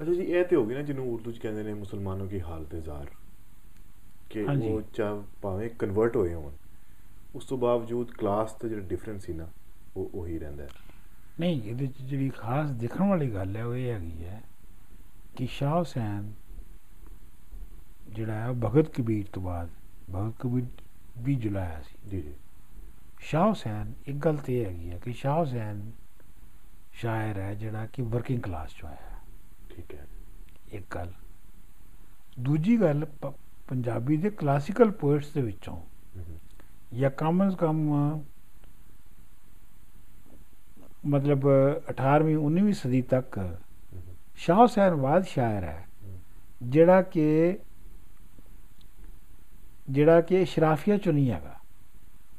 [0.02, 2.76] ਅੱਛਾ ਜੀ ਇਹ ਤੇ ਹੋ ਗਈ ਨਾ ਜਿਹਨੂੰ ਉਰਦੂ ਚ ਕਹਿੰਦੇ ਨੇ ਮੁਸਲਮਾਨੋਂ ਕੀ ਹਾਲਤ
[2.76, 3.06] ਜ਼ਾਰ
[4.30, 6.52] ਕਿ। ਉਹ ਚਾ ਭਾਵੇਂ ਕਨਵਰਟ ਹੋਏ ਹੋਣ
[7.36, 9.48] ਉਸ ਤੋਂ ਬਾਵਜੂਦ ਕਲਾਸ ਤੇ ਜਿਹੜਾ ਡਿਫਰੈਂਸ ਸੀ ਨਾ
[9.98, 10.70] ਉਹ ਉਹੀ ਰਹਿੰਦਾ ਹੈ।
[11.40, 14.42] ਨਹੀਂ ਇਹਦੇ 'ਚ ਜਿਹੜੀ ਖਾਸ ਦੇਖਣ ਵਾਲੀ ਗੱਲ ਹੈ ਉਹ ਇਹ ਹੈਗੀ ਹੈ
[15.38, 16.34] ਕਿ ਸ਼ਾਹ ਹੁਸੈਨ
[18.10, 19.70] ਜਿਹੜਾ ਹੈ ਭਗਤ ਕਬੀਰ ਤੋਂ ਬਾਅਦ
[20.16, 20.66] ਭਗਤ ਕਬੀਰ
[21.18, 22.34] ਵੀ ਜੁਲਾਇਆ ਸੀ। ਜੀ ਜੀ।
[23.20, 25.92] ਸ਼ਾਹ ਹੁਸੈਨ ਇੱਕ ਗੱਲ ਤੇ ਹੈਗੀ ਹੈ ਕਿ ਸ਼ਾਹ ਹੁਸੈਨ
[26.94, 29.20] ਸ਼ਾਇਰ ਹੈ ਜਿਹੜਾ ਕਿ ਵਰਕਿੰਗ ਕਲਾਸ ਚੋਂ ਆਇਆ।
[29.70, 30.08] ਠੀਕ ਹੈ।
[30.72, 31.14] ਇੱਕ ਗੱਲ।
[32.40, 33.06] ਦੂਜੀ ਗੱਲ
[33.70, 35.78] ਪੰਜਾਬੀ ਦੇ ਕਲਾਸੀਕਲ ਪੋਇਟਸ ਦੇ ਵਿੱਚੋਂ
[36.94, 37.76] ਜਾਂ ਕਮ ਅਜ਼ ਕਮ
[41.06, 41.48] ਮਤਲਬ
[41.90, 43.58] 18ਵੀਂ 19ਵੀਂ ਸਦੀ ਤੱਕ
[44.36, 45.88] ਸ਼ਾਹ ਹੁਸੈਨ ਬਾਦ ਸ਼ਾਇਰ ਹੈ
[46.64, 47.58] ਜਿਹੜਾ ਕਿ
[49.90, 51.56] ਜਿਹੜਾ ਕਿ ਅਸ਼ਰਾਫੀਆ ਚੋਂ ਨਹੀਂ ਹੈਗਾ।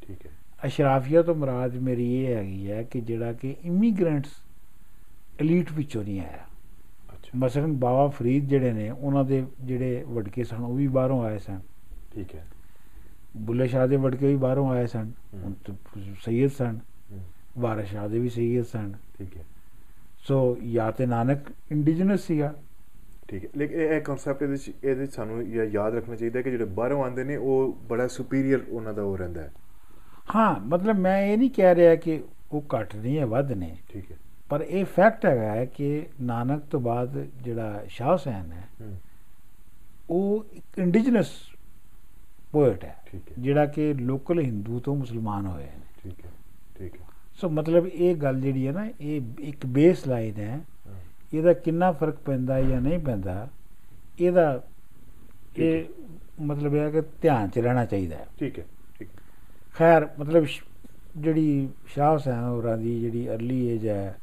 [0.02, 0.30] ਠੀਕ ਹੈ।
[0.66, 4.30] ਅਸ਼ਰਾਫੀਆ ਤੋਂ ਮੁਰਾਦ ਮੇਰੀ ਇਹ ਹੈਗੀ ਹੈ ਕਿ ਜਿਹੜਾ ਕਿ ਇਮੀਗ੍ਰੈਂਟਸ
[5.40, 6.46] ਐਲੀਟ ਵਿੱਚੋਂ ਨਹੀਂ ਆਇਆ।
[7.37, 11.60] ਮਸਲਨ ਬਾਬਾ ਫਰੀਦ ਜਿਹੜੇ ਨੇ ਉਹਨਾਂ ਦੇ ਜਿਹੜੇ ਵਡਕੇ ਸਨ ਉਹ ਵੀ ਬਾਹਰੋਂ ਆਏ ਸਨ।
[12.14, 12.46] ਠੀਕ ਹੈ।
[13.37, 15.12] ਬੁੱਲੇ ਸ਼ਾਹ ਦੇ ਵਡਕੇ ਵੀ ਬਾਹਰੋਂ ਆਏ ਸਨ।
[16.22, 16.78] ਸੈਯਦ ਸਨ।
[17.58, 19.44] ਵਾਰਿਸ ਸ਼ਾਹ ਦੇ ਵੀ ਸੈਯਦ ਸਨ। ਠੀਕ ਹੈ।
[20.28, 21.38] ਸੋ ਜਾਂ ਤੇ ਨਾਨਕ
[21.72, 22.54] ਇੰਡੀਜਨਸ ਸੀਗਾ।
[23.28, 26.64] ਠੀਕ ਹੈ। ਲੇਕਿਨ ਇਹ ਕਨਸੈਪਟ ਇਹਦੇ ਚ ਇਹਦੇ ਸਾਨੂੰ ਯਾ- ਯਾਦ ਰੱਖਣਾ ਚਾਹੀਦਾ ਕਿ ਜਿਹੜੇ
[26.64, 29.52] ਬਾਹਰੋਂ ਆਉਂਦੇ ਨੇ ਉਹ ਬੜਾ ਸੁਪੀਰੀਅਰ ਉਹਨਾਂ ਦਾ ਉਹ ਰਹਿੰਦਾ ਹੈ।
[30.34, 34.12] ਹਾਂ ਮਤਲਬ ਮੈਂ ਇਹ ਨਹੀਂ ਕਹਿ ਰਿਹਾ ਕਿ ਉਹ ਘੱਟ ਨਹੀਂ ਹੈ ਵੱਧ ਨੇ। ਠੀਕ
[34.12, 34.16] ਹੈ।
[34.50, 38.69] ਪਰ ਇਹ ਫੈਕਟ ਹੈਗਾ ਹੈ ਕਿ ਨਾਨਕ ਤੋਂ ਬਾਅਦ ਜਿਹੜਾ ਸ਼ਾਹ ਹੁਸੈਨ ਹੈ
[40.11, 41.30] ਉਹ ਇੱਕ ਇੰਡੀਜਨਸ
[42.52, 42.97] ਪੋਇਟ ਹੈ
[43.38, 46.30] ਜਿਹੜਾ ਕਿ ਲੋਕਲ ਹਿੰਦੂ ਤੋਂ ਮੁਸਲਮਾਨ ਹੋਏ ਨੇ। ਠੀਕ ਹੈ
[46.78, 47.07] ਠੀਕ ਹੈ।
[47.40, 50.61] ਸੋ ਮਤਲਬ ਇਹ ਗੱਲ ਜਿਹੜੀ ਹੈ ਨਾ ਇਹ ਇੱਕ ਬੇਸ ਲਾਈਨ ਹੈ।
[51.35, 53.49] ਇਹਦਾ ਕਿੰਨਾ ਫ਼ਰਕ ਪੈਂਦਾ ਹੈ ਜਾਂ ਨਹੀਂ ਪੈਂਦਾ
[54.21, 54.62] ਇਹਦਾ।
[55.59, 55.85] ਇਹ
[56.40, 58.64] ਮਤਲਬ ਇਹ ਹੈ ਕਿ ਧਿਆਨ ਚ ਰਹਿਣਾ ਚਾਹੀਦਾ ਹੈ। ਠੀਕ ਹੈ
[58.99, 59.09] ਠੀਕ
[59.75, 60.47] ਖੈਰ ਮਤਲਬ
[61.16, 64.14] ਜਿਹੜੀ ਸ਼ਾਹ ਹੁਸੈਨ ਹੋਰਾਂ ਦੀ ਜਿਹੜੀ ਅਰਲੀ ਏਜ ਹੂੰ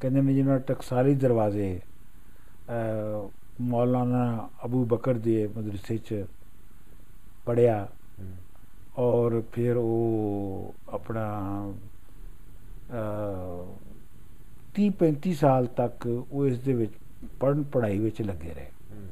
[0.00, 3.28] ਕਹਿੰਦੇ ਨੇ ਜਿਹਨਾਂ ਟਕਸਾਲੀ ਦਰਵਾਜ਼ੇ ਅਹ,
[3.60, 6.24] ਮੌਲਾਨਾ ਅਬੂ ਬਕਰ ਦੇ ਮਦਰਸੇ 'ਚ
[7.46, 7.88] ਪੜਿਆ
[8.20, 8.32] ਹੂੰ
[8.98, 11.26] ਔਰ ਫਿਰ ਉਹ ਆਪਣਾ
[14.74, 16.92] 30 35 ਸਾਲ ਤੱਕ ਉਹ ਇਸ ਦੇ ਵਿੱਚ
[17.40, 19.08] ਪੜ੍ਹਨ ਪੜ੍ਹਾਈ ਵਿੱਚ ਲੱਗੇ ਰਹੇ। ਹੂੰ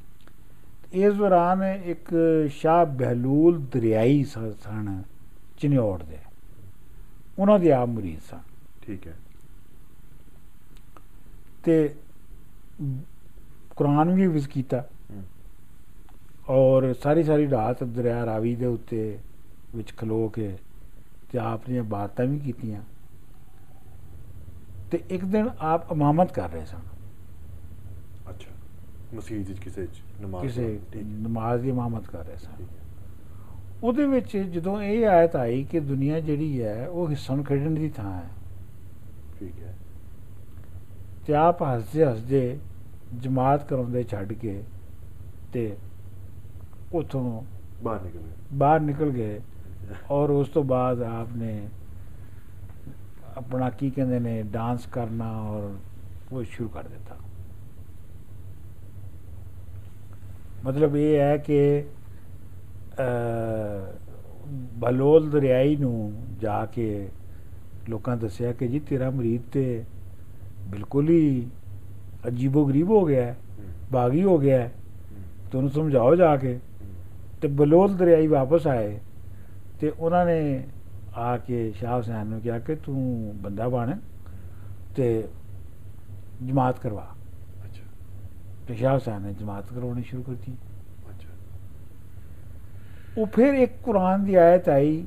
[0.92, 2.08] ਇਸ ਦੌਰਾਨ ਇੱਕ
[2.50, 5.02] ਸ਼ਾਹ ਬਹਿਲੂਲ ਦਰਿਆਈ ਸ- ਸਨ
[5.58, 6.18] ਚਨਿਓੜ ਦੇ।
[7.38, 8.38] ਉਹਨਾਂ ਦੇ ਆਪ ਮੁਰੀਦ ਸਨ।
[8.82, 9.14] ਠੀਕ ਹੈ।
[11.64, 11.94] ਤੇ
[13.76, 14.84] ਕੁਰਾਨ ਵੀ ਵਿਜ਼ ਕੀਤਾ।
[16.48, 19.18] ਔਰ ਸਾਰੀ ਸਾਰੀ ਰਾਤ ਦਰਿਆ ਰਾਵੀ ਦੇ ਉੱਤੇ
[19.76, 20.56] ਵਿੱਚ ਖਲੋ ਕੇ
[21.32, 22.82] ਤੇ ਆਪ ਦੀਆਂ ਬਾਤਾਂ ਵੀ ਕੀਤੀਆਂ।
[24.90, 26.80] ਤੇ ਇੱਕ ਦਿਨ ਆਪ ਇਮਾਮਤ ਕਰ ਰਹੇ ਸਨ।
[28.30, 28.50] ਅੱਛਾ।
[29.14, 29.88] ਮਸਜਿਦ ਵਿੱਚ ਕਿਸੇ
[30.20, 32.66] ਨਮਾਜ਼ ਕਿਸੇ ਨਮਾਜ਼ ਦੀ ਇਮਾਮਤ ਕਰ ਰਹੇ ਸਨ।
[33.82, 38.12] ਉਹਦੇ ਵਿੱਚ ਜਦੋਂ ਇਹ ਆਇਤ ਆਈ ਕਿ ਦੁਨੀਆ ਜਿਹੜੀ ਹੈ ਉਹ ਹਿੱਸਣ ਖੇਡਣ ਦੀ ਥਾਂ
[38.12, 38.30] ਹੈ।
[39.38, 39.74] ਠੀਕ ਹੈ।
[41.26, 42.58] ਤੇ ਆਪ ਹੱਸਦੇ ਹੱਸਦੇ
[43.14, 44.62] ਜਮਾਤ ਕਰਾਉਂਦੇ ਛੱਡ ਕੇ
[45.52, 45.76] ਤੇ
[46.92, 47.42] ਉਥੋਂ
[47.82, 49.40] ਬਾਹਰ ਨਿਕਲ ਗਏ। ਬਾਹਰ ਨਿਕਲ ਗਏ
[50.10, 51.68] ਔਰ ਉਸ ਤੋਂ ਬਾਅਦ ਆਪ ਨੇ
[53.36, 55.70] ਆਪਣਾ ਕੀ ਕਹਿੰਦੇ ਨੇ ਡਾਂਸ ਕਰਨਾ ਔਰ
[56.32, 57.16] ਉਹ ਸ਼ੁਰੂ ਕਰ ਦਿੱਤਾ।
[60.64, 61.84] ਮਤਲਬ ਇਹ ਹੈ ਕਿ
[63.00, 63.92] ਅ,
[64.78, 67.08] ਬਲੋਲ ਦਰਿਆਈ ਨੂੰ ਜਾ ਕੇ
[67.88, 69.84] ਲੋਕਾਂ ਦੱਸਿਆ ਕਿ ਜੀ ਤੇਰਾ ਮਰੀਦ ਤੇ
[70.74, 71.46] ਬਿਲਕੁਲ ਹੀ
[72.28, 73.36] ਅਜੀਬੋ ਗਰੀਬ ਹੋ ਗਿਆ ਹੈ
[73.92, 74.72] ਬਾਗੀ ਹੋ ਗਿਆ ਹੈ।
[75.12, 76.58] ਹੂੰ, ਤੁਹਾਨੂੰ ਸਮਝਾਓ ਜਾ ਕੇ।
[77.40, 78.98] ਤੇ ਬਲੋਲ ਦਰਿਆਈ ਵਾਪਸ ਆਏ।
[79.80, 80.66] ਤੇ ਉਹਨਾਂ ਨੇ
[81.14, 83.98] ਆ ਕੇ ਸ਼ਾਹ ਹੁਸੈਨ ਨੂੰ ਕਿਹਾ ਕਿ ਤੂੰ ਬੰਦਾ ਬਣ
[84.96, 85.28] ਤੇ
[86.42, 87.08] ਜਮਾਤ ਕਰਵਾ।
[87.64, 87.84] ਅੱਛਾ।
[88.68, 90.52] ਤੇ ਸ਼ਾਹ ਹੁਸੈਨ ਨੇ ਜਮਾਤ ਕਰਵਾਉਣੀ ਸ਼ੁਰੂ ਕਰਤੀ।
[91.10, 91.28] ਅੱਛਾ।
[93.18, 95.06] ਉਹ ਫਿਰ ਇੱਕ ਕੁਰਾਨ ਦੀ ਆਇਤ ਆਈ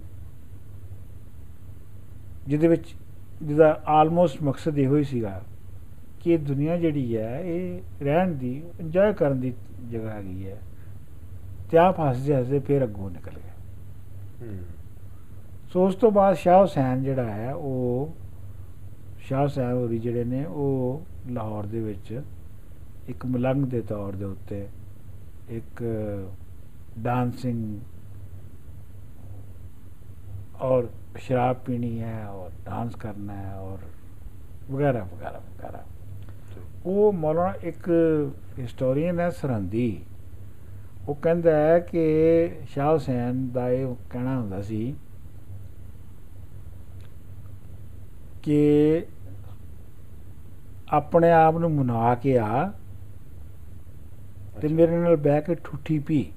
[2.47, 2.95] ਜਿਹਦੇ ਵਿੱਚ
[3.43, 5.41] ਜਿਹਦਾ ਆਲਮੋਸਟ ਮਕਸਦ ਇਹੋ ਹੀ ਸੀਗਾ
[6.27, 9.53] ਕਿ ਇਹ ਦੁਨੀਆ ਜਿਹੜੀ ਹੈ ਇਹ ਰਹਿਣ ਦੀ ਇੰਜੋਏ ਕਰਨ ਦੀ
[9.91, 10.57] ਜਗ੍ਹਾ ਹੈਗੀ ਹੈ।
[11.71, 13.49] ਤੇ ਆਪ ਹੱਸਦੇ ਹੱਸਦੇ ਫਿਰ ਅੱਗੋਂ ਨਿਕਲ ਗਏ।
[14.47, 14.57] ਹੂੰ।
[15.73, 18.15] ਸੋ ਉਸ ਤੋਂ ਬਾਅਦ ਸ਼ਾਹ ਹੁਸੈਨ ਜਿਹੜਾ ਹੈ ਉਹ
[19.19, 22.21] ਸ਼ਾਹ ਹੁਸੈਨ ਹੋਰੀ ਜਿਹੜੇ ਨੇ ਉਹ ਲਾਹੌਰ ਦੇ ਵਿੱਚ
[23.07, 24.67] ਇੱਕ ਮਲੰਗ ਦੇ ਤੌਰ ਦੇ ਉੱਤੇ
[25.49, 25.83] ਇੱਕ
[26.99, 27.79] ਡਾਂਸਿੰਗ
[30.61, 30.87] ਔਰ
[31.17, 33.77] ਸ਼ਰਾਬ ਪੀਣੀ ਹੈ ਔਰ ਡਾਂਸ ਕਰਨਾ ਹੈ ਔਰ
[34.71, 35.85] ਵਗੈਰਾ ਵਗੈਰਾ ਵਗੈਰਾ।
[36.85, 37.89] ਉਹ ਮੌਲਾਨਾ ਇੱਕ
[38.59, 40.05] ਹਿਸਟੋਰੀਅਨ ਹੈ ਸਰਹੰਦੀ।
[41.07, 44.95] ਉਹ ਕਹਿੰਦਾ ਹੈ ਕਿ ਸ਼ਾਹ ਹੁਸੈਨ ਦਾ ਇਹ ਕਹਿਣਾ ਹੁੰਦਾ ਸੀ
[48.43, 49.05] ਕਿ
[50.89, 52.73] ਆਪਣੇ ਆਪ ਨੂੰ ਮਨਾ ਕੇ ਆ
[54.61, 56.31] ਤੇ। ਮੇਰੇ ਨਾਲ ਬਹਿ ਕੇ ਠੁੱਠੀ ਪੀ।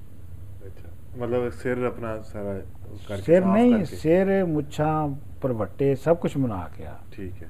[1.17, 2.59] ਮਤਲਬ ਸਿਰ ਆਪਣਾ ਸਾਰਾ
[3.07, 7.49] ਕਰਕੇ ਸਿਰ ਨਹੀਂ। ਸਿਰ ਮੁੱਛਾਂ ਪਰਵੱਟੇ ਸਭ ਕੁਝ ਮਨਾ ਕੇ ਆ। ਠੀਕ ਹੈ।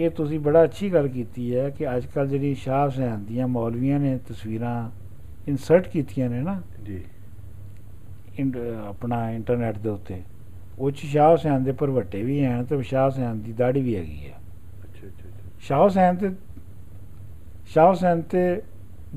[0.00, 3.98] ਇਹ ਤੁਸੀਂ ਬੜਾ ਅੱਛੀ ਗੱਲ ਕੀਤੀ ਹੈ ਕਿ ਅੱਜ ਕੱਲ ਜਿਹੜੀ ਸ਼ਾਹ ਹੁਸੈਨ ਦੀਆਂ ਮੌਲਵੀਆਂ
[4.00, 4.90] ਨੇ ਤਸਵੀਰਾਂ
[5.48, 7.02] ਇਨਸਰਟ ਕੀਤੀਆਂ ਨੇ ਨਾ ਜੀ।
[8.88, 10.20] ਆਪਣਾ ਇੰਟਰਨੈਟ ਦੇ ਉੱਤੇ
[10.78, 14.28] ਉਹ 'ਚ ਸ਼ਾਹ ਹੁਸੈਨ ਦੇ ਪਰਵੱਟੇ ਵੀ ਹਨ ਤੇ ਸ਼ਾਹ ਹੁਸੈਨ ਦੀ ਦਾੜੀ ਵੀ ਹੈਗੀ
[14.28, 14.38] ਹੈ
[14.84, 15.28] ਅੱਛਾ ਅੱਛਾ
[15.60, 16.30] ਸ਼ਾਹ ਹੁਸੈਨ ਤੇ
[17.68, 18.60] ਸ਼ਾਹ ਹੁਸੈਨ ਤੇ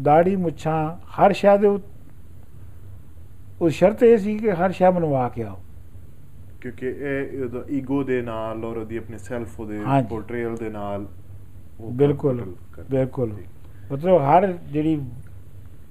[0.01, 0.77] ਦਾੜੀ ਮੁੱਛਾਂ
[1.19, 1.67] ਹਰ ਸ਼ਾਹ ਦੇ
[3.61, 5.57] ਉਹ ਸ਼ਰਤ ਇਹ ਸੀ ਕਿ ਹਰ ਸ਼ਾਹ ਬਣਵਾ ਕੇ ਆਓ।
[6.61, 11.05] ਕਿਉਂਕਿ ਇਹ ਉਹਦਾ ਈਗੋ ਦੇ ਨਾਲ ਔਰ ਉਹਦੀ ਆਪਣੀ ਸੈਲਫ ਉਹਦੇ। ਪੋਰਟਰੇਲ ਦੇ ਨਾਲ
[11.91, 12.41] ਬਿਲਕੁਲ।
[12.89, 13.33] ਬਿਲਕੁਲ।
[13.91, 14.95] ਮਤਲਬ ਹਰ ਜਿਹੜੀ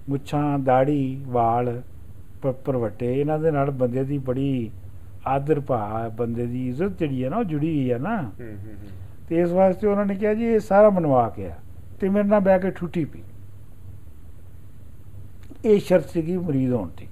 [0.08, 1.80] ਮੁੱਛਾਂ ਦਾੜੀ ਵਾਲ
[2.64, 4.70] ਪਰਵੱਟੇ ਇਹਨਾਂ ਦੇ ਨਾਲ ਬੰਦੇ ਦੀ ਬੜੀ
[5.26, 8.30] ਆਦਰ ਭਾ ਬੰਦੇ ਦੀ ਇੱਜ਼ਤ ਜਿਹੜੀ ਹੈ ਨਾ ਉਹ ਜੁੜੀ ਹੋਈ ਹੈ ਨਾ
[9.28, 11.54] ਤੇ ਇਸ ਵਾਸਤੇ ਉਹਨਾਂ ਨੇ ਕਿਹਾ ਜੀ ਇਹ ਸਾਰਾ ਬਣਵਾ ਕੇ ਆ
[12.00, 13.22] ਤੇ ਮੇਰੇ ਨਾਲ ਬਹਿ ਕੇ ਠੁੱਟੀ ਪੀ
[15.64, 17.08] ਇਹ ਸ਼ਰਤ ਸੀਗੀ ਮਰੀਜ਼ ਹੋਣ ਦੀ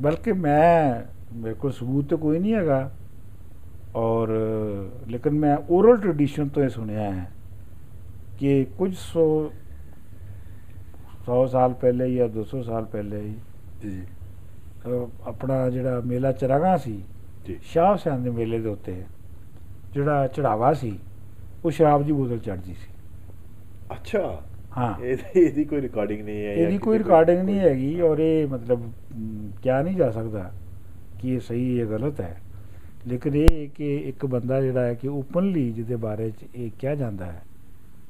[0.00, 2.90] ਬਲਕਿ ਮੈਂ ਮੇਰੇ ਕੋਲ ਸਬੂਤ ਤਾਂ ਕੋਈ ਨਹੀਂ ਹੈਗਾ
[3.96, 4.28] ਔਰ
[5.08, 7.30] ਲੇਕਿਨ ਮੈਂ ਓਰਲ ਟ੍ਰੈਡੀਸ਼ਨ ਤੋਂ ਇਹ ਸੁਣਿਆ ਹੈ
[8.38, 9.26] ਕਿ ਕੁਝ ਸੌ
[11.26, 13.22] 100 ਸਾਲ ਪਹਿਲੇ ਜਾਂ 200 ਸਾਲ ਪਹਿਲੇ
[13.82, 14.00] ਜੀ
[15.26, 17.00] ਆਪਣਾ ਜਿਹੜਾ ਮੇਲਾ ਚਰਾਗਾ ਸੀ
[17.46, 19.02] ਜੀ ਸ਼ਾਹ ਹੁਸੈਨ ਦੇ ਮੇਲੇ ਦੇ ਉੱਤੇ
[19.92, 20.98] ਜਿਹੜਾ ਚੜਾਵਾ ਸੀ
[21.64, 22.88] ਉਹ ਸ਼ਰਾਬ ਦੀ ਬੋਤਲ ਚੜਦੀ ਸੀ
[23.92, 24.42] ਅੱਛਾ
[24.76, 28.90] ਹਾਂ ਇਹਦੀ ਕੋਈ ਰਿਕਾਰਡਿੰਗ ਨਹੀਂ ਹੈ ਇਹਦੀ ਕੋਈ ਰਿਕਾਰਡਿੰਗ ਨਹੀਂ ਹੈਗੀ ਔਰ ਇਹ ਮਤਲਬ
[29.62, 30.50] ਕਿਹਾ ਨਹੀਂ ਜਾ ਸਕਦਾ
[31.20, 32.36] ਕਿ ਇਹ ਸਹੀ ਹੈ ਗਲਤ ਹੈ।
[33.06, 36.94] ਲੇਕਿਨ ਇਹ ਹੈ ਕਿ ਇੱਕ ਬੰਦਾ ਜਿਹੜਾ ਹੈ ਕਿ ਓਪਨਲੀ ਜਿਹਦੇ ਬਾਰੇ ਚ ਇਹ ਕਿਹਾ
[36.94, 37.42] ਜਾਂਦਾ ਹੈ,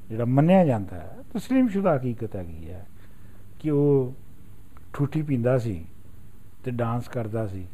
[0.09, 2.87] ਜਿਹੜਾ ਮੰਨਿਆ ਜਾਂਦਾ ਹੈ, ਤਸਲੀਮਸ਼ੁਦਾ ਹਕੀਕਤ ਹੈਗੀ ਹੈ
[3.61, 4.15] ਕਿ ਉਹ
[4.93, 5.85] ਠੂਠੀ ਪੀਂਦਾ ਸੀ
[6.65, 7.67] ਤੇ ਡਾਂਸ ਕਰਦਾ ਸੀ।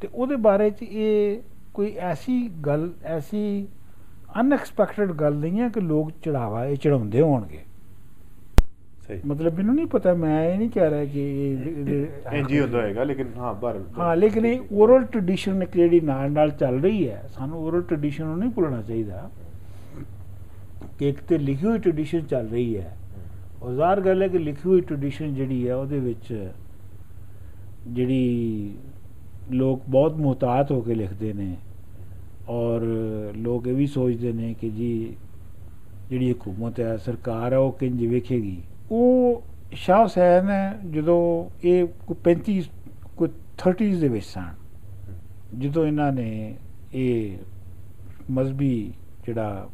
[0.00, 1.40] ਤੇ ਉਹਦੇ ਬਾਰੇ ਚ ਇਹ
[1.74, 3.66] ਕੋਈ ਐਸੀ ਗੱਲ, ਐਸੀ
[4.40, 7.60] ਅਨਐਕਸਪੈਕਟਡ ਗੱਲ ਨਹੀਂ ਹੈ ਕਿ ਲੋਕ ਚੜਾਵਾ ਇਹ ਚੜਾਉਂਦੇ ਹੋਣਗੇ।
[9.08, 11.20] ਸਹੀ। ਮਤਲਬ ਮੈਨੂੰ ਨਹੀਂ ਪਤਾ ਮੈਂ ਇਹ ਨਹੀਂ ਕਹਿ ਰਿਹਾ ਕਿ
[12.48, 16.50] ਹੀ ਹੁੰਦਾ ਹੋਏਗਾ ਲੇਕਿਨ ਹਾਂ ਪਰ ਹਾਂ ਲੇਕਿਨ ਇਹ ਓਰਲ ਟ੍ਰੈਡੀਸ਼ਨ ਇੱਕ ਜਿਹੜੀ ਨਾਲ ਨਾਲ
[16.50, 19.28] ਚੱਲ ਰਹੀ ਹੈ ਸਾਨੂੰ ਓਰਲ ਟ੍ਰੈਡੀਸ਼ਨ ਨੂੰ ਨਹੀਂ ਭੁੱਲਣਾ ਚਾਹੀਦਾ
[20.98, 22.96] ਕਿ ਇੱਕ ਤੇ ਲਿਖੀ ਹੋਈ ਟ੍ਰੈਡੀਸ਼ਨ ਚੱਲ ਰਹੀ ਹੈ।
[23.62, 26.32] ਔਰ ਜ਼ਾਹਰ ਗੱਲ ਹੈ ਕਿ ਲਿਖੀ ਹੋਈ ਟ੍ਰੈਡੀਸ਼ਨ ਜਿਹੜੀ ਹੈ ਉਹਦੇ ਵਿੱਚ
[27.86, 28.74] ਜਿਹੜੀ
[29.52, 31.54] ਲੋਕ ਬਹੁਤ ਮੁਹਤਾਤ ਹੋ ਕੇ ਲਿਖਦੇ ਨੇ
[32.48, 32.82] ਔਰ
[33.36, 35.14] ਲੋਕ ਇਹ ਵੀ ਸੋਚਦੇ ਨੇ ਕਿ ਜੀ
[36.10, 38.60] ਜਿਹੜੀ ਹਕੂਮਤ ਹੈ ਸਰਕਾਰ ਹੈ ਉਹ ਕਿੰਜ ਵੇਖੇਗੀ?
[38.90, 39.42] ਉਹ
[39.72, 40.50] ਸ਼ਾਹ ਹੁਸੈਨ
[40.90, 41.20] ਜਦੋਂ
[41.64, 42.68] ਇਹ ਕੋਈ 35
[43.16, 44.54] ਕੋਈ 30s ਦੇ ਵਿੱਚ ਸਨ,
[45.58, 46.56] ਜਦੋਂ ਇਹਨਾਂ ਨੇ
[46.94, 47.38] ਇਹ
[48.30, 48.92] ਮਜ਼ਬੀ
[49.24, 49.68] ਜਿਹੜਾ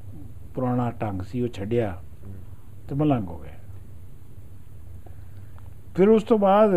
[0.54, 1.96] ਪੁਰਾਣਾ ਢੰਗ ਸੀ, ਉਹ ਛੱਡਿਆ
[2.88, 3.58] ਤੇ ਮਲੰਗ ਹੋ ਗਏ
[5.96, 6.74] ਫਿਰ ਉਸ ਤੋਂ ਬਾਅਦ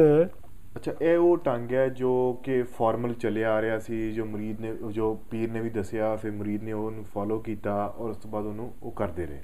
[0.77, 2.11] ਅੱਛਾ, ਇਹ ਉਹ ਟੰਗ ਹੈ ਜੋ
[2.43, 6.31] ਕਿ ਫਾਰਮਲ ਚੱਲਿਆ ਆ ਰਿਹਾ ਸੀ, ਜੋ ਮੁਰੀਦ ਨੇ, ਜੋ ਪੀਰ ਨੇ ਵੀ ਦੱਸਿਆ, ਫਿਰ
[6.31, 9.41] ਮੁਰੀਦ ਨੇ ਉਹਨੂੰ ਫੋਲੋ ਕੀਤਾ ਔਰ ਉਸ ਤੋਂ ਬਾਅਦ ਉਹਨੂੰ ਉਹ ਕਰਦੇ ਰਹੇ।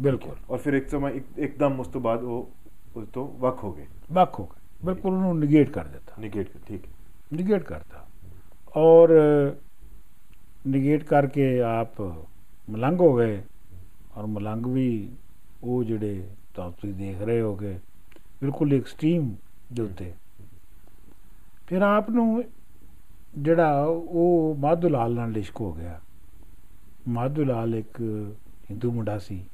[0.00, 2.50] ਬਿਲਕੁਲ। ਔਰ ਫਿਰ ਇੱਕ ਸਮਾਂ ਇੱਕ- ਇੱਕਦਮ ਉਸ ਤੋਂ ਬਾਅਦ ਉਹ
[2.96, 6.82] ਉਸ ਤੋਂ ਵੱਖ ਹੋ ਗਏ। ਵੱਖ ਹੋ ਗਏ। ਬਿਲਕੁਲ ਉਹਨੂੰ ਨਿਗੇਟ ਕਰ ਦਿੱਤਾ। ਨਿਗੇਟ ਠੀਕ
[7.32, 8.06] ਨਿਗੇਟ ਕਰਤਾ
[8.76, 9.08] ਔਰ
[10.66, 12.00] ਨਿਗੇਟ ਕਰਕੇ ਆਪ
[12.70, 13.42] ਮਲੰਗ ਹੋ ਗਏ।
[14.16, 15.10] ਔਰ ਮਲੰਗ ਵੀ
[15.62, 17.78] ਉਹ ਜਿਹੜੇ ਤਾਂ ਤੁਸੀਂ ਦੇਖ ਰਹੇ ਹੋਗੇ
[18.40, 19.34] ਬਿਲਕੁਲ ਐਕਸਟ੍ਰੀਮ
[19.72, 20.12] ਦੇ ਉੱਤੇ।
[21.66, 22.44] ਫਿਰ ਆਪ ਨੂੰ
[23.38, 26.00] ਜਿਹੜਾ ਉਹ ਮਾਧੂ ਲਾਲ ਨਾਲ ਲਿਸ਼ਕ ਹੋ ਗਿਆ।
[27.08, 28.02] ਮਾਧੂ ਲਾਲ ਇੱਕ
[28.70, 29.44] ਹਿੰਦੂ ਮੁੰਡਾ ਸੀ।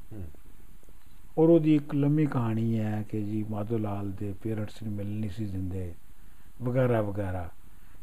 [1.38, 5.30] ਔਰ ਉਹਦੀ ਇੱਕ ਲੰਮੀ ਕਹਾਣੀ ਹੈ ਕਿ ਜੀ ਮਾਧੋ ਲਾਲ ਦੇ ਪੇਰੈਂਟਸ ਨੂੰ ਮਿਲ ਨਹੀਂ
[5.30, 5.92] ਸੀ ਦਿੰਦੇ
[6.62, 7.48] ਵਗੈਰਾ ਵਗੈਰਾ।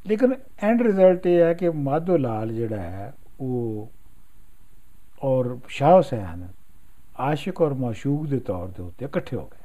[0.08, 3.92] ਲੇਕਿਨ ਐਂਡ ਰਿਜ਼ਲਟ ਇਹ ਹੈ ਕਿ ਮਾਧੋ ਲਾਲ ਜਿਹੜਾ ਹੈ ਉਹ
[5.24, 6.48] ਔਰ ਸ਼ਾਹ ਹੁਸੈਨ
[7.20, 9.58] ਆਸ਼ਿਕ ਔਰ ਮਾਸ਼ੂਕ ਦੇ ਤੌਰ ਦੇ ਉੱਤੇ ਇਕੱਠੇ ਹੋ ਗਏ।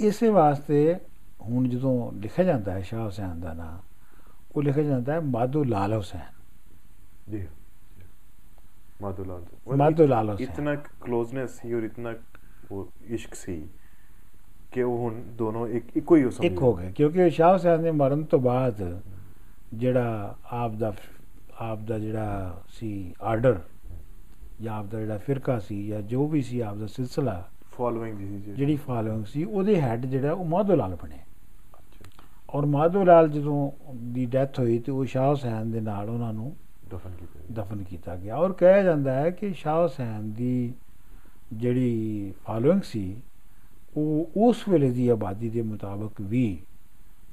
[0.00, 0.96] ਇਸੇ ਵਾਸਤੇ
[1.42, 3.78] ਹੁਣ ਜਦੋਂ ਲਿਖਿਆ ਜਾਂਦਾ ਹੈ ਸ਼ਾਹ ਹੁਸੈਨ ਦਾ ਨਾਮ
[4.56, 6.32] ਉਹ ਲਿਖਿਆ ਜਾਂਦਾ ਹੈ ਮਾਧੋ ਲਾਲ ਹੁਸੈਨ।
[7.30, 7.46] ਜੀ।
[9.00, 12.14] ਤੋਂ। ਮਾਧੋ ਲਾਲ ਹੁਸੈਨ ਇਤਨਾ ਕਲੋਜ਼ਨੈਸ ਸੀ ਔਰ ਇਤਨਾ
[12.72, 13.62] ਉਹ ਇਸ਼ਕ ਸੀ
[14.72, 17.82] ਕਿ ਉਹ ਹੁਣ ਦੋਨੋਂ ਇੱਕ ਇੱਕੋ ਹੀ ਹੋ ਸਮਝ ਇੱਕ ਹੋ ਗਏ ਕਿਉਂਕਿ ਸ਼ਾਹ ਹੁਸੈਨ
[17.82, 18.82] ਦੇ ਮਰਨ ਤੋਂ ਬਾਅਦ
[19.74, 20.92] ਜਿਹੜਾ ਆਪ ਦਾ
[21.60, 22.90] ਆਪ ਦਾ ਜਿਹੜਾ ਸੀ
[23.22, 23.58] ਆਰਡਰ
[24.62, 28.26] ਜਾਂ ਆਪ ਦਾ ਜਿਹੜਾ ਫਿਰਕਾ ਸੀ ਜਾਂ ਜੋ ਵੀ ਸੀ ਆਪ ਦਾ ਸਿਲਸਿਲਾ ਫਾਲੋਇੰਗ ਦੀ
[28.28, 31.18] ਸੀ ਜਿਹੜੀ ਫਾਲੋਇੰਗ ਸੀ ਉਹਦੇ ਹੈੱਡ ਜਿਹੜਾ ਉਹ ਮਾਧੋ ਲਾਲ ਬਣੇ
[32.54, 36.52] ਔਰ ਮਾਧੋ ਲਾਲ ਜਦੋਂ ਦੀ ਡੈਥ ਹੋਈ ਤੇ ਉਹ ਸ਼ਾਹ ਹੁਸੈਨ ਦੇ ਨਾਲ ਉਹਨਾਂ ਨੂੰ
[36.90, 40.72] ਦਫਨ ਕੀਤਾ ਦਫਨ ਕੀਤਾ ਗਿਆ। ਔਰ ਕਿਹਾ ਜਾਂਦਾ ਹੈ ਕਿ ਸ਼ਾਹ ਹੁਸੈਨ ਦੀ
[41.52, 43.16] ਜਿਹੜੀ ਫਾਲੋਇੰਗ ਸੀ
[43.96, 46.58] ਉਹ ਉਸ ਵੇਲੇ ਦੀ ਆਬਾਦੀ ਦੇ ਮੁਤਾਬਕ ਵੀ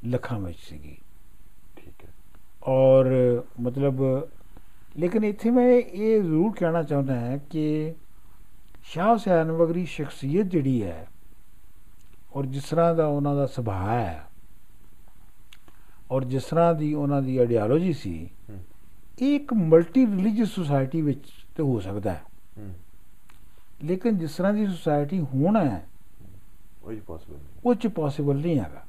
[0.06, 0.97] ਲੱਖਾਂ ਵਿੱਚ ਸੀਗੀ।
[1.75, 2.10] ਠੀਕ ਹੈ।
[2.67, 3.08] ਔਰ
[3.62, 4.01] ਮਤਲਬ
[4.97, 7.93] ਲੇਕਿਨ ਇੱਥੇ ਮੈਂ ਇਹ ਜ਼ਰੂਰ ਕਹਿਣਾ ਚਾਹੁੰਦਾ ਹਾਂ ਕਿ
[8.84, 11.08] ਸ਼ਾਹ ਹੁਸੈਨ ਵਗਰੀ ਸ਼ਖਸੀਅਤ ਜਿਹੜੀ ਹੈ
[12.36, 14.23] ਔਰ ਜਿਸ ਤਰ੍ਹਾਂ ਦਾ ਉਹਨਾਂ ਦਾ ਸੁਭਾਅ ਹੈ
[16.12, 18.30] ਔਰ ਜਿਸ ਤਰ੍ਹਾਂ ਦੀ ਉਹਨਾਂ ਦੀ ਆਈਡੀਓਲੋਜੀ ਸੀ
[19.21, 22.23] ਇਹ ਇੱਕ ਮਲਟੀ ਰਿਲੀਜੀਅਸ ਸੁਸਾਇਟੀ ਵਿੱਚ ਤੇ ਹੋ ਸਕਦਾ ਹੈ।
[23.84, 25.88] ਲੇਕਿਨ ਜਿਸ ਤਰ੍ਹਾਂ ਦੀ ਸੁਸਾਇਟੀ ਹੋਣਾ ਹੈ
[26.84, 28.84] ਉਹ ਹੀ ਪੋਸੀਬਲ ਨਹੀਂ। ਉਹ ਚ ਪੋਸੀਬਲ ਨਹੀਂ ਹੈਗਾ।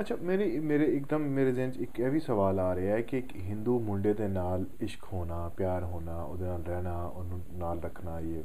[0.00, 3.18] ਅੱਛਾ ਮੇਰੇ ਮੇਰੇ ਇੱਕਦਮ ਮੇਰੇ ਜ਼ਿਹਨ 'ਚ ਇੱਕ ਇਹ ਵੀ ਸਵਾਲ ਆ ਰਿਹਾ ਹੈ ਕਿ
[3.18, 8.20] ਇੱਕ ਹਿੰਦੂ ਮੁੰਡੇ ਦੇ ਨਾਲ ਇਸ਼ਕ ਹੋਣਾ ਪਿਆਰ ਹੋਣਾ ਉਹਦੇ ਨਾਲ ਰਹਿਣਾ ਉਹਨੂੰ ਨਾਲ ਰੱਖਣਾ
[8.20, 8.42] ਇਹ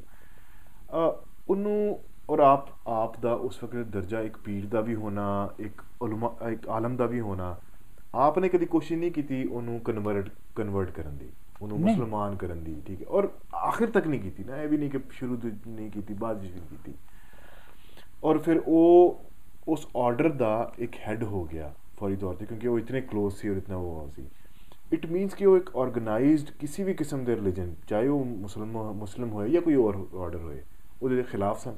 [1.49, 1.99] ਉਹਨੂੰ
[2.30, 6.69] ਔਰ ਆਪ ਆਪ ਦਾ ਉਸ ਵਕਤ ਦਰਜਾ ਇੱਕ ਪੀਰ ਦਾ ਵੀ ਹੋਣਾ ਇੱਕ ਉਲਮਾ ਇੱਕ
[6.69, 7.56] ਆਲਮ ਦਾ ਵੀ ਹੋਣਾ
[8.15, 11.30] ਆਪ ਨੇ ਕਦੀ ਕੋਸ਼ਿਸ਼ ਨਹੀਂ ਕੀਤੀ ਉਹਨੂੰ ਕਨਵਰਟ ਕਨਵਰਟ ਕਰਨ ਦੀ
[11.62, 14.89] ਉਹਨੂੰ। ਮੁਸਲਮਾਨ ਕਰਨ ਦੀ ਠੀਕ ਹੈ। ਔਰ ਆਖਿਰ ਤੱਕ ਨਹੀਂ ਕੀਤੀ ਨਾ ਇਹ ਵੀ ਨਹੀਂ
[14.89, 16.93] ਕਿ ਸ਼ੁਰੂ ਤੋਂ ਨਹੀਂ ਕੀਤੀ ਬਾਅਦ ਵਿੱਚ ਵੀ ਕੀਤੀ।
[18.23, 19.21] ਔਰ ਫਿਰ ਉਹ
[19.67, 23.49] ਉਸ ਆਰਡਰ ਦਾ ਇੱਕ ਹੈੱਡ ਹੋ ਗਿਆ ਫੌਰੀ ਤੌਰ ਤੇ ਕਿਉਂਕਿ ਉਹ ਇਤਨੇ ক্লোਜ਼ ਸੀ
[23.49, 24.30] ਔਰ ਇਤਨਾ ਉਹ ਸੀ।
[24.93, 29.30] ਇਟ ਮੀਨਸ ਕਿ ਉਹ ਇੱਕ ਆਰਗੇਨਾਈਜ਼ਡ ਕਿਸੇ ਵੀ ਕਿਸਮ ਦੇ ਰਿਲੀਜਨ ਚਾਹੇ ਉਹ ਮੁਸਲਮ ਮੁਸਲਮ
[29.30, 30.62] ਹੋਏ ਜਾਂ ਕੋਈ ਹੋਰ ਆਰਡਰ ਹੋਏ
[31.01, 31.75] ਉਹਦੇ ਖਿਲਾਫ ਸਨ।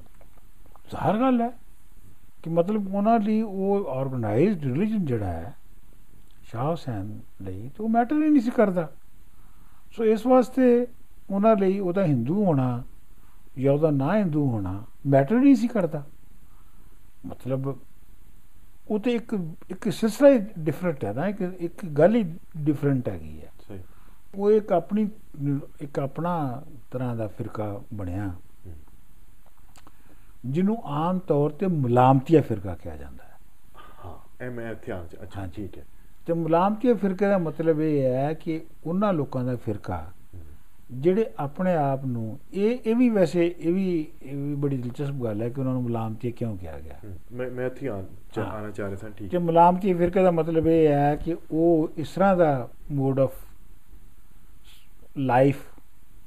[0.89, 1.49] ਜ਼ਾਹਰ ਗੱਲ ਹੈ
[2.43, 5.55] ਕਿ ਮਤਲਬ ਉਹਨਾਂ ਲਈ ਉਹ ਆਰਗੇਨਾਈਜ਼ਡ ਰਿਲੀਜਨ ਜਿਹੜਾ ਹੈ
[6.51, 8.91] ਸ਼ਾਹ ਹੁਸੈਨ ਲਈ ਤੇ ਮੈਟਰ ਹੀ ਨਹੀਂ ਸੀ ਕਰਦਾ।
[9.91, 10.87] ਸੋ ਇਸ ਵਾਸਤੇ
[11.29, 12.83] ਉਹਨਾਂ ਲਈ ਉਹਦਾ ਹਿੰਦੂ ਹੋਣਾ
[13.59, 16.03] ਜਾਂ ਉਹਦਾ ਨਾ ਹਿੰਦੂ ਹੋਣਾ ਮੈਟਰ ਨਹੀਂ ਸੀ ਕਰਦਾ।
[17.25, 17.79] ਮਤਲਬ
[18.89, 23.41] ਉਹ ਤੇ ਇੱਕ ਇੱਕ ਸਿਲਸਿਲਾ ਹੀ ਡਿਫਰੈਂਟ ਹੈ ਨਾ ਇੱਕ ਇੱਕ ਗੱਲ ਹੀ ਡਿਫਰੈਂਟ ਹੈਗੀ
[23.41, 23.79] ਹੈ। ਸਹੀ।
[24.35, 25.09] ਉਹ ਇੱਕ ਆਪਣੀ
[25.81, 28.33] ਇੱਕ ਆਪਣਾ ਤਰ੍ਹਾਂ ਦਾ ਫਿਰਕਾ ਬਣਿਆ।
[30.45, 33.37] ਜਿਹਨੂੰ ਆਮ ਤੌਰ ਤੇ ਮੁਲਾਮਤੀਆ ਫਿਰਕਾ ਕਿਹਾ ਜਾਂਦਾ ਹੈ।
[34.05, 35.85] ਹਾਂ ਇਹ ਮੈਂ ਧਿਆਨ ਚ ਅੱਛਾ। ਠੀਕ ਹੈ।
[36.27, 40.11] ਤੇ ਮੁਲਾਮਤੀਆ ਫਿਰਕੇ ਦਾ ਮਤਲਬ ਇਹ ਹੈ ਕਿ ਉਹਨਾਂ ਲੋਕਾਂ ਦਾ ਫਿਰਕਾ।
[40.91, 45.41] ਜਿਹੜੇ ਆਪਣੇ ਆਪ ਨੂੰ ਇਹ ਇਹ ਵੀ ਵੈਸੇ ਇਹ ਵੀ ਇਹ ਵੀ ਬੜੀ ਦਿਲਚਸਪ ਗੱਲ
[45.41, 46.99] ਹੈ ਕਿ ਉਹਨਾਂ ਨੂੰ ਮੁਲਾਮਤੀਆ ਕਿਉਂ ਕਿਹਾ ਗਿਆ?
[47.31, 48.03] ਮੈਂ ਮੈਂ ਹਾਂ।
[48.43, 52.09] ਆਣਾ ਚਾਹ ਰਿਹਾ ਸਾਂ ਠੀਕ ਕਿ ਮੁਲਾਮਤੀ ਫਿਰਕੇ ਦਾ ਮਤਲਬ ਇਹ ਹੈ ਕਿ ਉਹ ਇਸ
[52.09, 53.33] ਤਰ੍ਹਾਂ ਦਾ mode of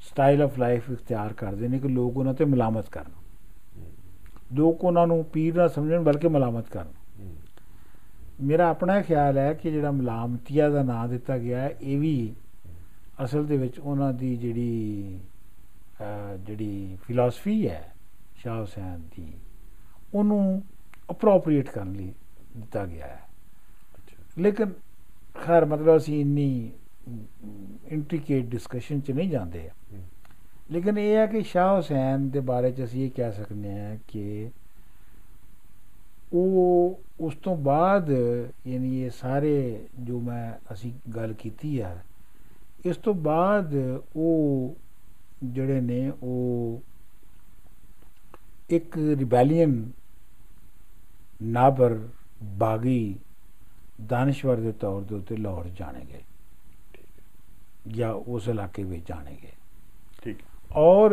[0.01, 3.13] lifestyle of life ਇਖਤਿਆਰ ਕਰਦੇ ਨੇ ਕਿ ਲੋਕ ਉਹਨਾਂ ਤੇ ਮਲਾਮਤ ਕਰਨ।
[4.55, 7.00] ਲੋਕ ਉਹਨਾਂ ਨੂੰ ਪੀਰ ਨਾ ਸਮਝਣ ਬਲਕਿ ਮਲਾਮਤ ਕਰਨ।
[8.43, 12.35] ਮੇਰਾ ਆਪਣਾ ਖਿਆਲ ਹੈ ਕਿ ਜਿਹੜਾ ਮਲਾਮਤੀਆ ਦਾ ਨਾਮ ਦਿੱਤਾ ਗਿਆ ਹੈ ਇਹ ਵੀ
[13.25, 15.19] ਅਸਲ ਦੇ ਵਿੱਚ ਉਹਨਾਂ ਦੀ ਜਿਹੜੀ
[16.47, 17.93] ਜਿਹੜੀ ਫਿਲਾਸਫੀ ਹੈ
[18.37, 19.33] ਸ਼ਾਹ ਹੁਸੈਨ ਦੀ
[20.15, 20.63] ਉਹਨੂੰ
[21.11, 22.13] ਅਪਰੋਪਰੀਏਟ ਕਰਨ ਲਈ
[22.57, 23.21] ਦਿੱਤਾ ਗਿਆ ਹੈ।
[24.39, 24.73] ਲੇਕਿਨ
[25.35, 26.71] ਖੈਰ ਮਤਲਬ ਅਸੀਂ ਇੰਨੀ
[27.89, 29.69] ਇੰਟ੍ਰਿਕੇਟ ਡਿਸਕਸ਼ਨ ਚ ਨਹੀਂ ਜਾਂਦੇ।
[30.71, 34.51] ਲੇਕਿਨ ਇਹ ਹੈ ਕਿ ਸ਼ਾਹ ਹੁਸੈਨ ਦੇ ਬਾਰੇ ਚ ਅਸੀਂ ਇਹ ਕਹਿ ਸਕਦੇ ਹਾਂ ਕਿ
[36.33, 38.11] ਉਹ ਉਸ ਤੋਂ ਬਾਅਦ
[38.67, 41.99] ਯਾਨੀ ਇਹ ਸਾਰੇ ਜੋ ਮੈਂ ਅਸੀਂ ਗੱਲ ਕੀਤੀ ਆ
[42.87, 43.75] ਇਸ ਤੋਂ ਬਾਅਦ
[44.17, 44.77] ਉਹ
[45.45, 46.83] ਜਿਹੜੇ ਨੇ ਉਹ
[48.71, 49.91] ਇੱਕ ਰਿਬੈਲੀਅਨ
[51.43, 52.09] ਨਾਬਰ
[52.43, 53.19] ਬਾਗੀ
[54.07, 56.23] ਦਾਨਸ਼ਵਰ ਦੇ ਤੌਰ ਦੇ ਉੱਤੇ ਲਾਹੌਰ ਜਾਣੇ ਗਏ
[57.89, 59.53] ਜਾਂ ਉਸ ਇਲਾਕੇ ਵਿੱਚ ਜਾਣੇ ਗਏ।
[60.25, 60.37] ਠੀਕ।
[60.73, 61.11] ਔਰ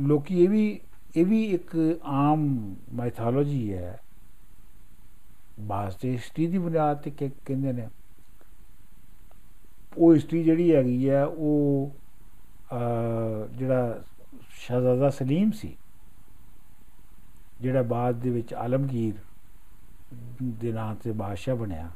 [0.00, 0.80] ਲੋਕੀ ਇਹ ਵੀ
[1.16, 4.00] ਇਹ ਵੀ ਇੱਕ ਆਮ ਮਾਈਥੋਲੋਜੀ ਹੈ।
[5.60, 7.88] ਬਾਸ ਤੇ ਹਿਸਟਰੀ ਦੀ ਬੁਨਿਆਦ ਤੇ ਕਿ- ਕਹਿੰਦੇ ਨੇ
[9.96, 11.90] ਉਹ ਹਿਸਟਰੀ ਜਿਹੜੀ ਹੈਗੀ ਹੈ ਉਹ
[13.54, 14.02] ਜਿਹੜਾ
[14.50, 15.76] ਸ਼ਹਜ਼ਾਦਾ ਸਲੀਮ ਸੀ
[17.60, 19.14] ਜਿਹੜਾ ਬਾਅਦ ਦੇ ਵਿੱਚ ਆਲਮਗੀਰ
[20.42, 21.90] ਦੇ ਨਾਂ ਤੇ ਬਾਦਸ਼ਾਹ ਬਣਿਆ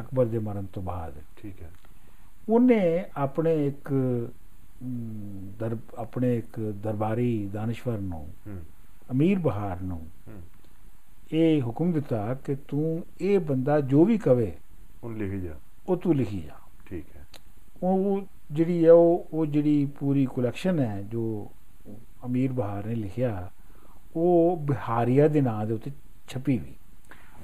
[0.00, 1.70] ਅਕਬਰ ਦੇ ਮਰਨ ਤੋਂ ਬਾਅਦ। ਠੀਕ ਹੈ।
[2.48, 3.92] ਉਹਨੇ ਆਪਣੇ ਇੱਕ
[5.58, 8.28] ਦਰ ਆਪਣੇ ਇੱਕ ਦਰਬਾਰੀ ਦਾਨਸ਼ਵਰ ਨੂੰ
[9.10, 10.06] ਅਮੀਰ ਬਹਾਰ ਨੂੰ
[11.32, 14.52] ਇਹ ਹੁਕਮ ਦਿੱਤਾ ਕਿ ਤੂੰ ਇਹ ਬੰਦਾ ਜੋ ਵੀ ਕਵੇ
[15.04, 15.54] ਹੁਣ ਲਿਖੀ ਜਾ।
[15.88, 16.54] ਉਹ ਤੂੰ ਲਿਖੀ ਜਾ।
[16.86, 17.26] ਠੀਕ ਹੈ।
[17.82, 21.50] ਉਹ ਜਿਹੜੀ ਹੈ ਉਹ ਉਹ ਜਿਹੜੀ ਪੂਰੀ ਕਲੈਕਸ਼ਨ ਹੈ ਜੋ
[22.26, 23.50] ਅਮੀਰ ਬਹਾਰ ਨੇ ਲਿਖਿਆ
[24.16, 25.90] ਉਹ ਬਿਹਾਰੀਆ ਦੇ ਨਾਂ ਦੇ ਉੱਤੇ
[26.28, 26.74] ਛਪੀ ਵੀ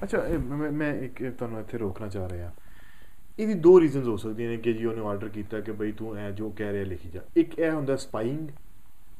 [0.03, 2.51] ਅੱਛਾ ਮੈਂ ਮੈਂ ਇੱਕ ਤੁਹਾਨੂੰ ਇੱਥੇ ਰੋਕਣਾ ਚਾਹ ਰਿਹਾ।
[3.39, 6.31] ਇਹਦੀ ਦੋ ਰੀਜ਼ਨਸ ਹੋ ਸਕਦੀਆਂ ਨੇ ਕਿ ਜੀ ਉਹਨੇ ਆਰਡਰ ਕੀਤਾ ਕਿ ਬਈ ਤੂੰ ਐ
[6.31, 8.47] ਜੋ ਕਹਿ ਰਿਹਾ ਲਿਖੀ ਜਾ। ਇੱਕ ਇਹ ਹੁੰਦਾ ਸਪਾਈਂਗ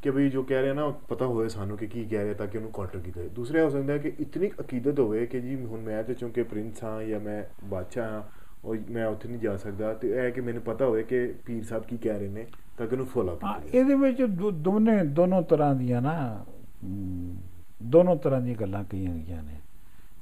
[0.02, 2.58] ਕਿ ਬਈ ਜੋ ਕਹਿ ਰਿਹਾ ਨਾ ਪਤਾ ਹੋਵੇ ਸਾਨੂੰ ਕਿ ਕੀ ਕਹਿ ਰਿਹਾ ਤਾਂ ਕਿ
[2.58, 6.04] ਉਹਨੂੰ ਕਾਊਂਟਰ ਕੀਤਾ ਜਾਏ। ਦੂਸਰਾ ਹੋ ਸਕਦਾ ਕਿ ਇਤਨੀ ਅਕੀਦਤ ਹੋਵੇ ਕਿ ਜੀ ਹੁਣ ਮੈਂ
[6.04, 8.24] ਤੇ ਚੁੰਕੇ ਪ੍ਰਿੰਸ ਹਾਂ ਜਾਂ ਮੈਂ ਬਾਦਸ਼ਾਹ ਹਾਂ
[8.66, 11.84] ਉਹ ਮੈਂ ਉੱਥੇ ਨਹੀਂ ਜਾ ਸਕਦਾ ਤੇ ਇਹ ਕਿ ਮੈਨੂੰ ਪਤਾ ਹੋਵੇ ਕਿ ਪੀਰ ਸਾਹਿਬ
[11.84, 12.46] ਕੀ ਕਹਿ ਰਹੇ ਨੇ
[12.78, 14.22] ਤਾਂ ਕਿ ਉਹਨੂੰ ਫੋਲੋ ਜਾਏ। ਇਹਦੇ ਵਿੱਚ
[14.54, 16.46] ਦੋਨੇ ਦੋਨੋਂ ਤਰ੍ਹਾਂ ਦੀਆਂ ਨਾ
[17.84, 19.60] ਦੋਨੋਂ ਤਰ੍ਹਾਂ ਦੀਆਂ ਗੱਲਾਂ ਕਹੀਆਂ ਗਈਆਂ ਨੇ।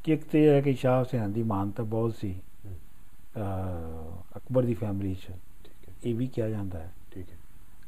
[0.04, 2.36] ਕਿ ਇੱਕ ਤੇ ਹੈ ਕਿ ਸ਼ਾਹ ਹੁਸੈਨ ਦੀ ਮਾਨਤਾ ਬਹੁਤ ਸੀ
[4.38, 5.26] ਅਕਬਰ ਦੀ ਫੈਮਿਲੀ 'ਚ।
[5.64, 7.38] ਠੀਕ ਹੈ। ਇਹ ਵੀ ਕਿਹਾ ਜਾਂਦਾ ਹੈ। ਠੀਕ ਹੈ।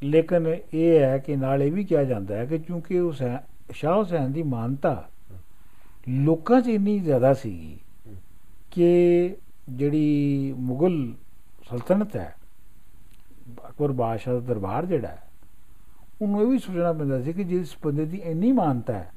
[0.03, 3.37] ਲੇਕਿਨ ਇਹ ਹੈ ਕਿ ਨਾਲ ਇਹ ਵੀ ਕਿਹਾ ਜਾਂਦਾ ਹੈ ਕਿ ਕਿਉਂਕਿ ਹੁਸੈਨ
[3.73, 5.09] ਸ਼ਾਹ ਹੁਸੈਨ ਦੀ ਮਾਨਤਾ
[6.09, 7.77] ਲੋਕਾਂ 'ਚ ਇੰਨੀ ਜ਼ਿਆਦਾ ਸੀਗੀ
[8.71, 9.35] ਕਿ
[9.69, 11.13] ਜਿਹੜੀ ਮੁਗਲ
[11.69, 12.35] ਸਲਤਨਤ ਹੈ
[13.69, 15.23] ਅਕਬਰ ਬਾਦਸ਼ਾਹ ਦਾ ਦਰਬਾਰ ਜਿਹੜਾ ਹੈ
[16.21, 19.11] ਉਹਨੂੰ ਇਹ ਵੀ ਸੋਚਣਾ ਪੈਂਦਾ ਸੀ ਕਿ ਜਿਸ ਬੰਦੇ ਦੀ ਇੰਨੀ ਮਾਨਤਾ ਹੈ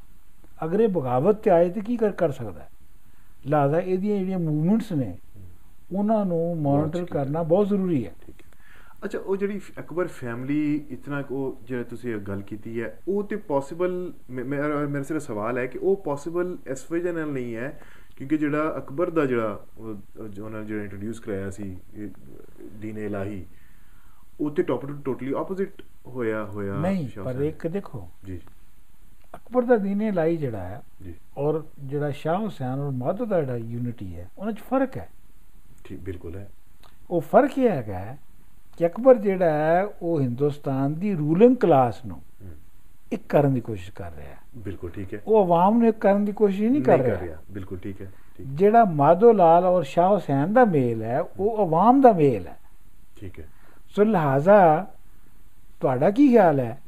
[0.64, 2.68] ਅਗਰ ਇਹ ਬਗਾਵਤ ਤੇ ਆਏ ਤੇ ਕੀ ਕਰ ਕਰ ਸਕਦਾ ਹੈ?
[3.46, 5.16] ਲਿਹਾਜ਼ਾ ਇਹਦੀਆਂ ਜਿਹੜੀਆਂ ਮੂਵਮੈਂਟਸ ਨੇ
[5.92, 8.48] ਉਹਨਾਂ ਨੂੰ ਮੋਨੀਟਰ ਕਰਨਾ ਬਹੁਤ ਜ਼ਰੂਰੀ ਹੈ। ਠੀਕ ਹੈ।
[9.04, 14.12] ਅੱਛਾ ਉਹ ਜਿਹੜੀ ਅਕਬਰ ਫੈਮਿਲੀ ਇਤਨਾ ਕੁ ਜਿਹੜਾ ਤੁਸੀਂ ਗੱਲ ਕੀਤੀ ਹੈ ਉਹ ਤੇ ਪੋਸੀਬਲ
[14.30, 17.80] ਮੇਰਾ ਮੇਰਾ ਸਿਰਫ ਸਵਾਲ ਹੈ ਕਿ ਉਹ ਪੋਸੀਬਲ ਇਸ ਵਜ੍ਹਾ ਨਾਲ ਨਹੀਂ ਹੈ
[18.16, 21.76] ਕਿਉਂਕਿ ਜਿਹੜਾ ਅਕਬਰ ਦਾ ਜਿਹੜਾ ਉਹਨਾਂ ਨੇ ਜਿਹੜਾ ਇੰਟਰੋਡਿਊਸ ਕਰਾਇਆ ਸੀ
[22.80, 23.46] ਦੀਨ ਇਲਾਹੀ
[24.40, 28.40] ਉਹ ਤੇ ਟੋਪ ਟੋਟਲੀ ਆਪੋਜ਼ਿਟ ਹੋਇਆ ਹੋਇਆ ਨਹੀਂ ਪਰ। ਇੱਕ ਦੇਖੋ। ਜੀ।
[29.36, 33.56] ਅਕਬਰ ਦਾ ਦੀਨੇ ਲਾਈ ਜਿਹੜਾ ਹੈ ਜੀ। ਔਰ ਜਿਹੜਾ ਸ਼ਾਹ ਹੁਸੈਨ ਔਰ ਮਾਧੋ ਦਾ ਜਿਹੜਾ
[33.56, 35.08] ਯੂਨਿਟੀ ਹੈ ਉਹਨਾਂ 'ਚ ਫ਼ਰਕ ਹੈ।
[35.88, 36.48] ਠੀਕ ਬਿਲਕੁਲ ਹੈ।
[37.10, 38.16] ਉਹ ਫ਼ਰਕ ਇਹ ਹੈਗਾ
[38.80, 42.20] ਕਿ ਅਕਬਰ ਜਿਹੜਾ ਹੈ ਉਹ ਹਿੰਦੁਸਤਾਨ ਦੀ ਰੂਲਿੰਗ ਕਲਾਸ ਨੂੰ
[43.12, 46.24] ਇੱਕ ਕਰਨ ਦੀ ਕੋਸ਼ਿਸ਼ ਕਰ ਰਿਹਾ ਹੈ। ਬਿਲਕੁਲ ਠੀਕ ਹੈ। ਉਹ ਆਵਾਮ ਨੂੰ ਇੱਕ ਕਰਨ
[46.24, 50.64] ਦੀ ਕੋਸ਼ਿਸ਼ ਨਹੀਂ ਕਰ ਰਿਹਾ। ਬਿਲਕੁਲ ਠੀਕ ਹੈ ਜਿਹੜਾ ਮਾਧੋ ਲਾਲ ਔਰ ਸ਼ਾਹ ਹੁਸੈਨ ਦਾ
[50.64, 52.56] ਮੇਲ ਹੈ ਉਹ ਆਵਾਮ ਦਾ ਮੇਲ ਹੈ।
[53.16, 53.44] ਠੀਕ ਹੈ।
[53.96, 54.86] ਸੋ ਲਿਹਾਜ਼ਾ
[55.80, 56.78] ਤੁਹਾਡਾ ਕੀ ਖਿਆਲ ਹੈ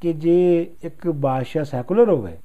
[0.00, 0.36] ਕਿ ਜੇ
[0.84, 2.36] ਇੱਕ ਬਾਦਸ਼ਾਹ ਸੈਕੂਲਰ ਹੋਵੇ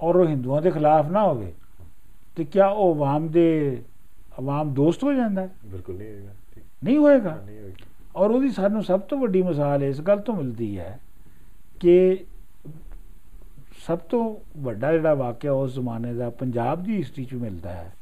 [0.00, 1.52] ਔਰ ਉਹ ਹਿੰਦੂਆਂ ਦੇ ਖਿਲਾਫ ਨਾ ਹੋਵੇ
[2.36, 3.46] ਤੇ ਕਿਆ ਉਹ ਆਵਾਮ ਦੇ
[4.38, 7.86] ਆਵਾਮ ਦੋਸਤ ਹੋ ਜਾਂਦਾ ਬਿਲਕੁਲ ਨਹੀਂ ਹੋਏਗਾ ਨਹੀਂ ਹੋਏਗਾ?
[8.16, 10.98] ਔਰ ਉਹਦੀ ਸਾਨੂੰ ਸਭ ਤੋਂ ਵੱਡੀ ਮਿਸਾਲ ਇਸ ਗੱਲ ਤੋਂ ਮਿਲਦੀ ਹੈ
[11.80, 12.24] ਕਿ
[13.86, 14.22] ਸਭ ਤੋਂ
[14.62, 17.92] ਵੱਡਾ ਜਿਹੜਾ ਵਾਕਿਆ ਉਸ ਜ਼ਮਾਨੇ ਦਾ ਪੰਜਾਬ ਦੀ ਹਿਸਟਰੀ 'ਚ ਮਿਲਦਾ ਹੈ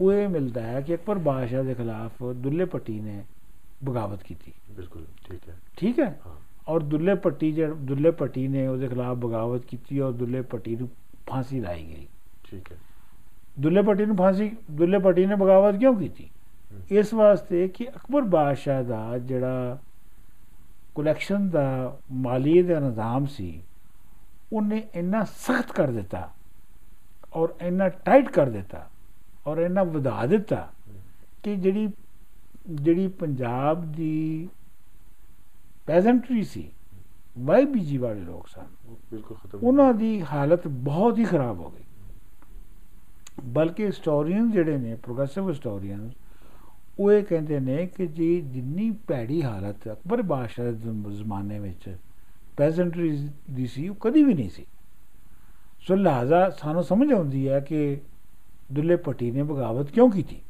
[0.00, 3.22] ਉਹ ਇਹ ਮਿਲਦਾ ਹੈ ਕਿ ਅਕਬਰ ਬਾਦਸ਼ਾਹ ਦੇ ਖਿਲਾਫ ਦੁੱਲੇ ਭੱਟੀ ਨੇ
[3.84, 6.18] ਬਗਾਵਤ ਕੀਤੀ। ਬਿਲਕੁਲ ਠੀਕ ਹੈ। ਠੀਕ ਹੈ?
[6.68, 10.88] ਔਰ ਦੁੱਲੇ ਭੱਟੀ ਜਿਹੜਾ ਦੁੱਲੇ ਭੱਟੀ ਨੇ ਉਹਦੇ ਖਿਲਾਫ ਬਗਾਵਤ ਕੀਤੀ ਔਰ ਦੁੱਲੇ ਭੱਟੀ ਨੂੰ
[11.28, 12.06] ਫਾਂਸੀ ਲਾਈ ਗਈ।
[12.44, 12.76] ਠੀਕ ਹੈ।
[13.60, 16.28] ਦੁੱਲੇ ਭੱਟੀ ਨੂੰ ਫਾਂਸੀ ਦੁੱਲੇ ਭੱਟੀ ਨੇ ਬਗਾਵਤ ਕਿਉਂ ਕੀਤੀ?
[16.90, 19.78] ਇਸ ਵਾਸਤੇ ਕਿ ਅਕਬਰ ਬਾਦਸ਼ਾਹ ਦਾ ਜਿਹੜਾ
[20.94, 23.62] ਕਲੈਕਸ਼ਨ ਦਾ ਮਾਲੀਏ ਦਾ ਨਿਜ਼ਾਮ ਸੀ
[24.52, 26.28] ਉਹਨੇ ਇੰਨਾ ਸਖਤ ਕਰ ਦਿੱਤਾ
[27.36, 28.88] ਔਰ ਇੰਨਾ ਟਾਈਟ ਕਰ ਦਿੱਤਾ
[29.46, 30.66] ਔਰ ਇੰਨਾ ਵਧਾ ਦਿੱਤਾ
[31.42, 31.88] ਕਿ ਜਿਹੜੀ
[32.70, 34.48] ਜਿਹੜੀ ਪੰਜਾਬ ਦੀ
[35.86, 36.70] ਪੈਜ਼ੈਂਟਰੀ ਸੀ
[37.38, 38.66] ਵਾਈ ਬੀਜੀ ਵਾਲੇ ਲੋਕ ਸਨ
[39.10, 41.84] ਬਿਲਕੁਲ ਖਤਮ ਉਹਨਾਂ ਦੀ ਹਾਲਤ ਬਹੁਤ ਹੀ ਖਰਾਬ ਹੋ ਗਈ।
[43.44, 46.10] ਬਲਕਿ ਹਿਸਟੋਰੀਅਨ ਜਿਹੜੇ ਨੇ ਪ੍ਰੋਗਰੈਸਿਵ ਹਿਸਟੋਰੀਅਨ
[46.98, 51.96] ਉਹ ਇਹ ਕਹਿੰਦੇ ਨੇ ਕਿ ਜੀ ਜਿੰਨੀ ਭੈੜੀ ਹਾਲਤ ਅਕਬਰ ਬਾਦਸ਼ਾਹ ਦੇ ਜ਼ਮ- ਜ਼ਮਾਨੇ ਵਿੱਚ
[52.56, 54.66] ਪੈਜ਼ੈਂਟਰੀ ਦੀ ਸੀ ਉਹ ਕਦੀ ਵੀ ਨਹੀਂ ਸੀ।
[55.80, 58.00] ਸੋ ਲਿਹਾਜ਼ਾ ਸਾਨੂੰ ਸਮਝ ਆਉਂਦੀ ਹੈ ਕਿ
[58.72, 60.40] ਦੁੱਲੇ ਭੱਟੀ ਨੇ ਬਗਾਵਤ ਕਿਉਂ ਕੀਤੀ?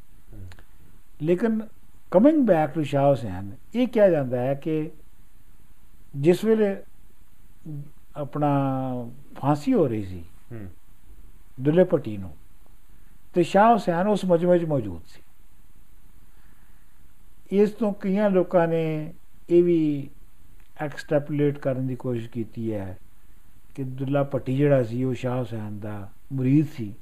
[1.21, 1.61] ਲੇਕਿਨ
[2.11, 4.91] coming back to Shah Hussain ਇਹ ਕਿਹਾ ਜਾਂਦਾ ਹੈ ਕਿ
[6.15, 6.75] ਜਿਸ ਵੇਲੇ
[8.15, 8.49] ਆਪਣਾ
[9.35, 10.23] ਫਾਂਸੀ ਹੋ ਰਹੀ ਸੀ
[11.61, 12.31] ਦੁੱਲੇ ਭੱਟੀ ਨੂੰ
[13.33, 15.21] ਤੇ ਸ਼ਾਹ ਹੁਸੈਨ ਉਸ ਮਜਮੇ 'ਚ ਮੌਜੂਦ ਸੀ।
[17.51, 19.13] ਇਸ ਤੋਂ ਕਈਆਂ ਲੋਕਾਂ ਨੇ
[19.49, 20.09] ਇਹ ਵੀ
[20.81, 22.97] ਐਕਸਟ੍ਰੈਪੋਲੇਟ ਕਰਨ ਦੀ ਕੋਸ਼ਿਸ਼ ਕੀਤੀ ਹੈ
[23.75, 26.93] ਕਿ ਦੁੱਲਾ ਭੱਟੀ ਜਿਹੜਾ ਸੀ ਉਹ ਸ਼ਾਹ ਹੁਸੈਨ ਦਾ ਮੁਰੀਦ ਸੀ।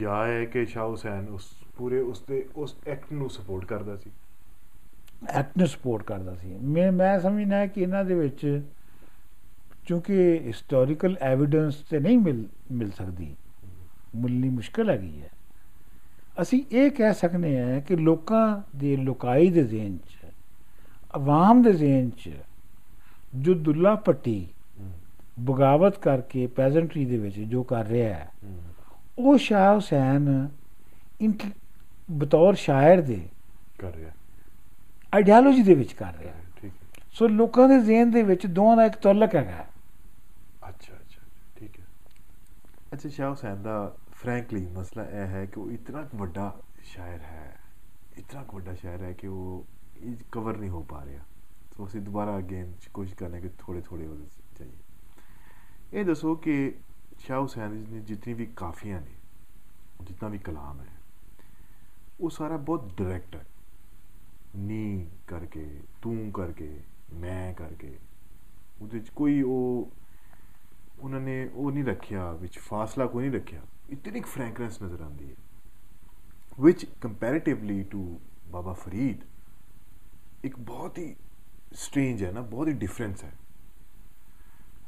[0.00, 4.10] ਜਾਂ ਹੈ ਕਿ ਸ਼ਾਹ ਹੁਸੈਨ ਉਸ ਪੂਰੇ ਉਸ ਦੇ ਉਸ ਐਕਟ ਨੂੰ ਸਪੋਰਟ ਕਰਦਾ ਸੀ।
[5.28, 8.62] ਐਕਟ ਨੂੰ ਸਪੋਰਟ ਕਰਦਾ ਸੀ। ਮੈਂ ਮੈਂ ਸਮਝਦਾ ਕਿ ਇਹਨਾਂ ਦੇ ਵਿੱਚ
[9.86, 13.36] ਕਿਉਂਕਿ ਹਿਸਟੋਰੀਕਲ ਐਵੀਡੈਂਸ ਤੇ ਨਹੀਂ ਮਿਲ ਮਿਲ ਸਕਦੀ।
[14.16, 15.30] ਮਿਲਣੀ ਮੁਸ਼ਕਲ ਹੈਗੀ ਹੈ।
[16.40, 20.16] ਅਸੀਂ ਇਹ ਕਹਿ ਸਕਨੇ ਆ ਕਿ ਲੋਕਾਂ ਦੇ ਲੋਕਾਈ ਦੇ ਜ਼ਿਹਨ 'ਚ
[21.14, 22.30] ਆਵਾਮ ਦੇ ਜ਼ਿਹਨ 'ਚ
[23.34, 24.48] ਜੋ ਦੁੱਲਾ ਭੱਟੀ
[25.40, 28.30] ਬਗਾਵਤ ਕਰਕੇ ਪੈਜ਼ੈਂਟਰੀ ਦੇ ਵਿੱਚ ਜੋ ਕਰ ਰਿਹਾ ਹੈ
[29.18, 30.48] ਉਹ ਸ਼ਾਹ ਹੁਸੈਨ
[32.10, 33.28] ਬਤੌਰ ਸ਼ਾਇਰ ਦੇ
[33.78, 34.10] ਕਰ ਰਿਹਾ।
[35.14, 38.76] ਆਈਡੀਓਲੋਜੀ ਦੇ ਵਿੱਚ ਕਰ ਰਿਹਾ। ਹੈ ਠੀਕ ਹੈ। ਸੋ ਲੋਕਾਂ ਦੇ ਜ਼ਿਹਨ ਦੇ ਵਿੱਚ ਦੋਵਾਂ
[38.76, 39.66] ਦਾ ਇੱਕ ਤਲਕ ਹੈਗਾ।
[40.68, 41.20] ਅੱਛਾ ਅੱਛਾ।
[41.56, 41.84] ਠੀਕ ਹੈ।
[42.92, 47.58] ਅੱਛਾ ਸ਼ਾਹ ਹੁਸੈਨ ਦਾ ਫ੍ਰੈਂਕਲੀ ਮਸਲਾ ਇਹ ਹੈ ਕਿ ਉਹ ਇਤਨਾ ਕੁ ਵੱਡਾ ਸ਼ਾਇਰ ਹੈ,
[48.18, 49.64] ਇਤਨਾ ਕੁ ਵੱਡਾ ਸ਼ਾਇਰ ਹੈ ਕਿ ਉਹ
[49.96, 51.22] ਇਹ ਕਵਰ ਨਹੀਂ ਹੋ ਪਾ ਰਿਹਾ।
[51.76, 56.74] ਸੋ ਅਸੀਂ ਦੁਬਾਰਾ ਅਗੇਨ ਕੋਸ਼ਿਸ਼ ਕਰਨੇ ਕਿ ਥੋੜੇ ਥੋੜੇ ਉਹਦੇ 'ਚ ਜਾਈਏ। ਇਹ ਦੱਸੋ ਕਿ
[57.18, 59.14] ਸ਼ਾਹ ਹੁਸੈਨ ਦੀ ਜਿਤਨੀ ਵੀ ਕਾਫੀਆਂ ਨੇ
[60.02, 60.86] ਜਿੰਨਾ ਵੀ ਕਲਾਮ ਹੈ,
[62.20, 63.44] ਉਹ ਸਾਰਾ ਬਹੁਤ ਡਾਇਰੈਕਟ ਹੈ।
[64.56, 65.66] ਨੀ ਕਰਕੇ,
[66.02, 66.80] ਤੂੰ ਕਰਕੇ,
[67.12, 67.98] ਮੈਂ ਕਰਕੇ,
[68.82, 69.90] ਉਹਦੇ 'ਚ ਕੋਈ ਉਹ,
[71.00, 75.30] ਉਹਨਾਂ ਨੇ ਉਹ ਨਹੀਂ ਰੱਖਿਆ, ਵਿੱਚ ਫਾਸਲਾ ਕੋਈ ਨਹੀਂ ਰੱਖਿਆ। ਇਤਨੀ ਇੱਕ ਫ੍ਰੈਂਕਨੈਸ ਨਜ਼ਰ ਆਉਂਦੀ
[75.30, 75.36] ਹੈ,
[76.60, 78.00] which comparatively to
[78.46, 79.20] Baba Farid
[80.44, 81.14] ਇੱਕ ਬਹੁਤ ਹੀ
[81.72, 83.32] ਸਟ੍ਰੇਂਜ ਹੈ ਨਾ, ਬਹੁਤ ਹੀ ਡਿਫਰੈਂਸ ਹੈ।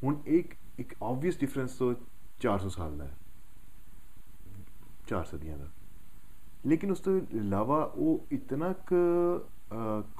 [0.04, 1.94] ਹੁਣ ਇੱਕ ਇੱਕ ਆਬਵੀਅਸ ਡਿਫਰੈਂਸ ਤੋਂ
[2.40, 3.16] 400 ਸਾਲ ਦਾ ਹੈ,
[5.06, 5.68] ਚਾਰ ਸਦੀਆਂ ਦਾ।
[6.66, 8.96] ਲੇਕਿਨ ਉਸ ਤੋਂ ਇਲਾਵਾ ਉਹ ਇਤਨਾ ਕੁ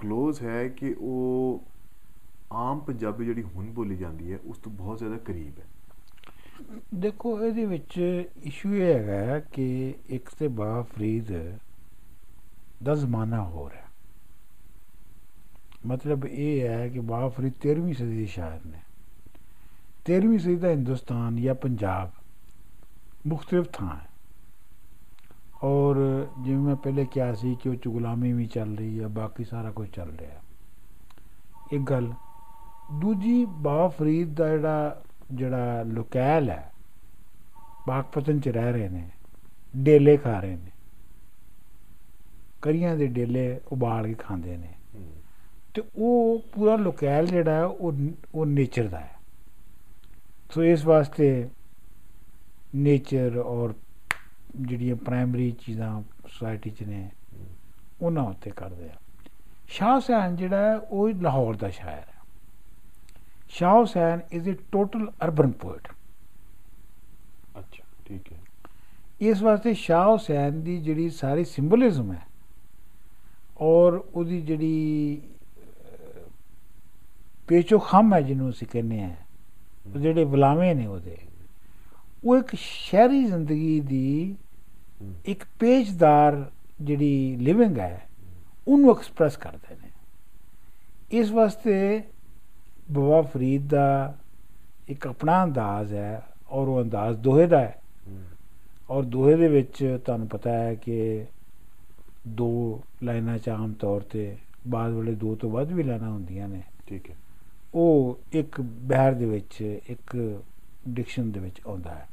[0.01, 1.65] ক্লোਜ਼ ਹੈ ਕਿ ਉਹ
[2.53, 5.67] ਆਮ ਪੰਜਾਬੀ ਜਿਹੜੀ ਹੁਣ ਬੋਲੀ ਜਾਂਦੀ ਹੈ, ਉਸ ਤੋਂ ਬਹੁਤ ਜ਼ਿਆਦਾ ਕਰੀਬ ਹੈ।
[6.95, 11.59] ਦੇਖੋ, ਇਹਦੇ ਵਿੱਚ ਇਸ਼ੂ ਇਹ ਹੈਗਾ ਕਿ ਇੱਕ ਤੇ ਬਾਬਾ ਫਰੀਦ
[12.83, 13.85] ਦਾ ਜ਼ਮਾਨਾ ਹੋ। ਰਿਹਾ
[15.87, 18.79] ਮਤਲਬ ਇਹ ਹੈ ਕਿ ਬਾਬਾ ਫਰੀਦ 13ਵੀਂ ਸਦੀ ਦੇ ਸ਼ਾਇਰ ਨੇ।
[20.05, 22.11] 13ਵੀਂ ਸਦੀ ਦਾ ਹਿੰਦੁਸਤਾਨ ਜਾਂ ਪੰਜਾਬ
[23.27, 24.09] ਮੁxtਲਿਫ ਥਾਂ ਹੈ।
[25.63, 29.45] ਔਰ ਜਿਵੇਂ ਮੈਂ ਪਹਿਲੇ ਕਿਹਾ ਸੀ ਕਿ ਉਹ ਚ ਗੁਲਾਮੀ ਵੀ ਚੱਲ ਰਹੀ ਹੈ, ਬਾਕੀ
[29.45, 30.41] ਸਾਰਾ ਕੁਝ ਚੱਲ ਰਿਹਾ।
[31.73, 32.13] ਇੱਕ ਗੱਲ,
[32.93, 36.73] ਦੂਜੀ ਬਾਬਾ ਫਰੀਦ ਦਾ ਜਿਹੜਾ ਜਿਹੜਾ ਲੋਕੈਲ ਹੈ
[37.89, 39.09] ਬਾਗਪਤਨ ਚ ਰਹਿ ਰਹੇ ਨੇ,
[39.77, 40.71] ਡੇਲੇ ਖਾ ਰਹੇ ਨੇ।
[42.63, 44.75] ਕਰੀਆਂ ਦੇ ਡੇਲੇ ਉਬਾਲ ਕੇ ਖਾਂਦੇ ਨੇ।
[45.75, 47.93] ਤੇ ਉਹ ਪੂਰਾ ਲੋਕੈਲ ਜਿਹੜਾ ਹੈ, ਉਹ
[48.35, 49.11] ਉਹ ਨੇਚਰ ਦਾ ਹੈ।
[50.51, 51.49] ਸੋ ਇਸ ਵਾਸਤੇ
[52.75, 53.75] ਨੇਚਰ ਔਰ
[54.57, 57.11] ਜਿਹੜੀਆਂ ਪ੍ਰਾਇਮਰੀ ਚੀਜ਼ਾਂ ਸੋਸਾਇਟੀ 'ਚ ਨੇ,
[58.03, 58.95] ਉਹਨਾਂ ਉੱਤੇ ਕਰਦੇ ਆ।
[59.69, 62.14] ਸ਼ਾਹ ਹੁਸੈਨ ਜਿਹੜਾ ਹੈ, ਉਹ ਲਾਹੌਰ ਦਾ ਸ਼ਾਇਰ ਹੈ।
[63.49, 65.89] Shah Hussain is a total urban poet
[67.59, 68.39] ਅੱਛਾ ਠੀਕ ਹੈ
[69.21, 72.23] ਇਸ ਵਾਸਤੇ ਸ਼ਾਹ ਹੁਸੈਨ ਦੀ ਜਿਹੜੀ ਸਾਰੀ ਸਿੰਬੋਲਿਜ਼ਮ ਹੈ
[73.61, 75.21] ਔਰ ਉਹਦੀ ਜਿਹੜੀ
[77.49, 79.11] ਪੇਚੋ ਖਮ ਹੈ ਜਿਹਨੂੰ ਅਸੀਂ ਕਹਿੰਦੇ ਆ
[79.87, 81.17] ਉਹ ਜਿਹੜੇ ਬੁਲਾਵੇਂ ਨੇ ਉਹਦੇ
[82.25, 84.37] ਉਹ ਇੱਕ ਸ਼ਹਿਰੀ ਜ਼ਿੰਦਗੀ ਦੀ
[85.27, 88.09] ਇੱਕ ਪੇਚਦਾਰ ਜਿਹੜੀ ਲਿਵਿੰਗ ਹੈ
[88.69, 89.91] ਉਹਨੂੰ ਐਕਸਪ੍ਰੈਸ ਕਰਦੇ ਨੇ।
[91.11, 92.03] ਇਸ ਵਾਸਤੇ
[92.93, 94.15] ਬਾਬਾ ਫਰੀਦ ਦਾ
[94.89, 97.81] ਇੱਕ ਆਪਣਾ ਅੰਦਾਜ਼ ਹੈ ਔਰ ਉਹ ਅੰਦਾਜ਼ ਦੋਹੇ ਦਾ ਹੈ।
[98.91, 101.27] ਔਰ ਦੋਹੇ ਦੇ ਵਿੱਚ ਤੁਹਾਨੂੰ ਪਤਾ ਹੈ ਕਿ
[102.29, 104.37] ਦੋ ਲਾਈਨਾਂ ਚ ਆਮ ਤੌਰ ਤੇ
[104.69, 107.17] ਬਾਅਦ ਵੇਲੇ ਦੋ ਤੋਂ ਵੱਧ ਵੀ ਲਾਈਨਾਂ ਹੁੰਦੀਆਂ ਨੇ। ਠੀਕ ਹੈ।
[107.75, 110.41] ਉਹ ਇੱਕ ਬਹਿਰ ਦੇ ਵਿੱਚ ਇੱਕ
[110.89, 112.09] ਡਿਕਸ਼ਨ ਦੇ ਵਿੱਚ ਆਉਂਦਾ ਹੈ।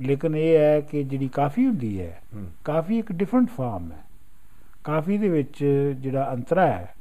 [0.00, 2.22] ਲੇਕਿਨ ਇਹ ਹੈ ਕਿ ਜਿਹੜੀ ਕਾਫੀ ਹੁੰਦੀ ਹੈ
[2.64, 4.04] ਕਾਫੀ ਇੱਕ ਡਿਫਰੈਂਟ ਫਾਰਮ ਹੈ।
[4.84, 5.64] ਕਾਫੀ ਦੇ ਵਿੱਚ
[6.00, 6.94] ਜਿਹੜਾ ਅੰਤਰਾ ਹੈ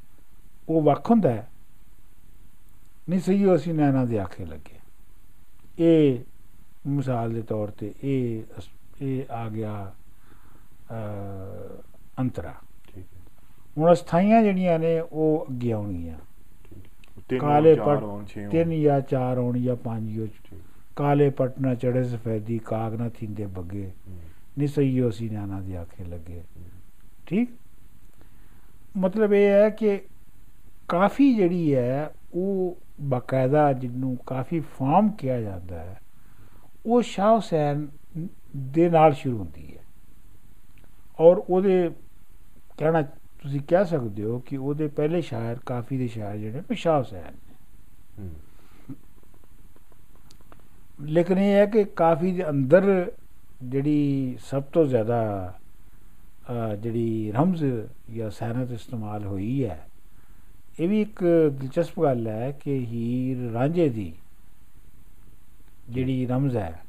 [0.70, 1.48] ਉਹ ਵੱਖ ਹੁੰਦਾ ਹੈ।
[3.10, 4.76] ਨਹੀਂ ਸਹੀ ਅਸੀਂ ਨੈਣਾ ਦੇ ਆਖੇ ਲੱਗੇ।
[5.80, 6.20] ਇਹ
[6.88, 8.44] ਮਿਸਾਲ ਦੇ ਤੌਰ ਤੇ ਇਹ
[9.02, 9.94] ਇਹ ਆ ਗਿਆ
[12.20, 12.54] ਅੰਤਰਾ।
[12.88, 13.22] ਠੀਕ ਹੈ।
[13.78, 16.18] ਹੁਣ ਅਸਥਾਈਆਂ ਜਿਹੜੀਆਂ ਨੇ ਉਹ ਅੱਗੇ ਆਉਣਗੀਆਂ।
[17.40, 18.04] ਕਾਲੇ ਪਟ।
[18.52, 20.28] ਤਿੰਨ ਜਾਂ ਚਾਰ ਆਉਣ ਜਾਂ ਪੰਜ ਹੋ।
[20.96, 24.18] ਕਾਲੇ ਪਟਨਾ ਚੜੇ ਸਫੈਦੀ ਕਾਗ ਨਾ ਥਿੰਦੇ ਬੱਗੇ। ਹੂੰ,
[24.58, 26.42] ਨਹੀਂ ਸਹੀ ਅਸੀਂ ਨਾਨਾ ਦੀ ਆਖੇ ਲੱਗੇ।
[27.28, 27.50] ਠੀਕ?
[28.98, 30.02] ਮਤਲਬ ਇਹ ਹੈ ਕਿ
[30.90, 36.02] ਕਾਫੀ ਜਿਹੜੀ ਹੈ ਉਹ ਬਕਾਇਦਾ ਜਿਹਨੂੰ ਕਾਫੀ ਫਾਰਮ ਕਿਹਾ ਜਾਂਦਾ ਹੈ
[36.86, 37.88] ਉਹ ਸ਼ਾਹ ਹੁਸੈਨ
[38.58, 39.84] ਦੇ ਨਾਲ ਸ਼ੁਰੂ ਹੁੰਦੀ ਹੈ।
[41.20, 41.92] ਔਰ ਉਹਦੇ
[42.78, 43.02] ਕਹਿਣਾ
[43.42, 47.34] ਤੁਸੀਂ ਕਹਿ ਸਕਦੇ ਹੋ ਕਿ ਉਹਦੇ ਪਹਿਲੇ ਸ਼ਾਇਰ ਕਾਫੀ ਦੇ ਸ਼ਾਇਰ ਜਿਹੜੇ ਨੇ ਸ਼ਾਹ ਹੁਸੈਨ
[51.02, 53.12] ਲੇਕਿਨ ਇਹ ਹੈ ਕਿ ਕਾਫੀ ਦੇ ਅੰਦਰ
[53.64, 55.54] ਜਿਹੜੀ ਸਭ ਤੋਂ ਜ਼ਿਆਦਾ
[56.80, 57.66] ਜਿਹੜੀ ਰਮਜ਼
[58.16, 59.88] ਜਾਂ ਸੈਨਤ ਇਸਤੇਮਾਲ ਹੋਈ ਹੈ
[60.80, 61.24] ਇਹ ਵੀ ਇੱਕ
[61.60, 64.14] ਦਿਲਚਸਪ ਗੱਲ ਹੈ ਕਿ ਹੀਰ ਰਾਂਝੇ ਦੀ
[65.90, 66.84] ਜਿਹੜੀ ਰਮਜ਼ ਹੈ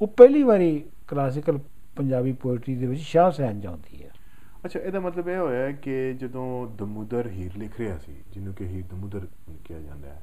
[0.00, 1.58] ਉਹ ਪਹਿਲੀ ਵਾਰੀ ਕਲਾਸੀਕਲ
[1.96, 4.10] ਪੰਜਾਬੀ ਪੋਇਟਰੀ ਦੇ ਵਿੱਚ ਸ਼ਾਹ ਹੁਸੈਨ ਜਾਂਦੀ ਹੈ।
[4.64, 8.84] ਅੱਛਾ ਇਹਦਾ ਮਤਲਬ ਇਹ ਹੋਇਆ ਕਿ ਜਦੋਂ ਦਮੂਦਰ ਹੀਰ ਲਿਖ ਰਿਹਾ ਸੀ ਜਿਹਨੂੰ ਕਿ ਹੀਰ
[8.90, 9.26] ਦਮੂਦਰ
[9.64, 10.22] ਕਿਹਾ ਜਾਂਦਾ ਹੈ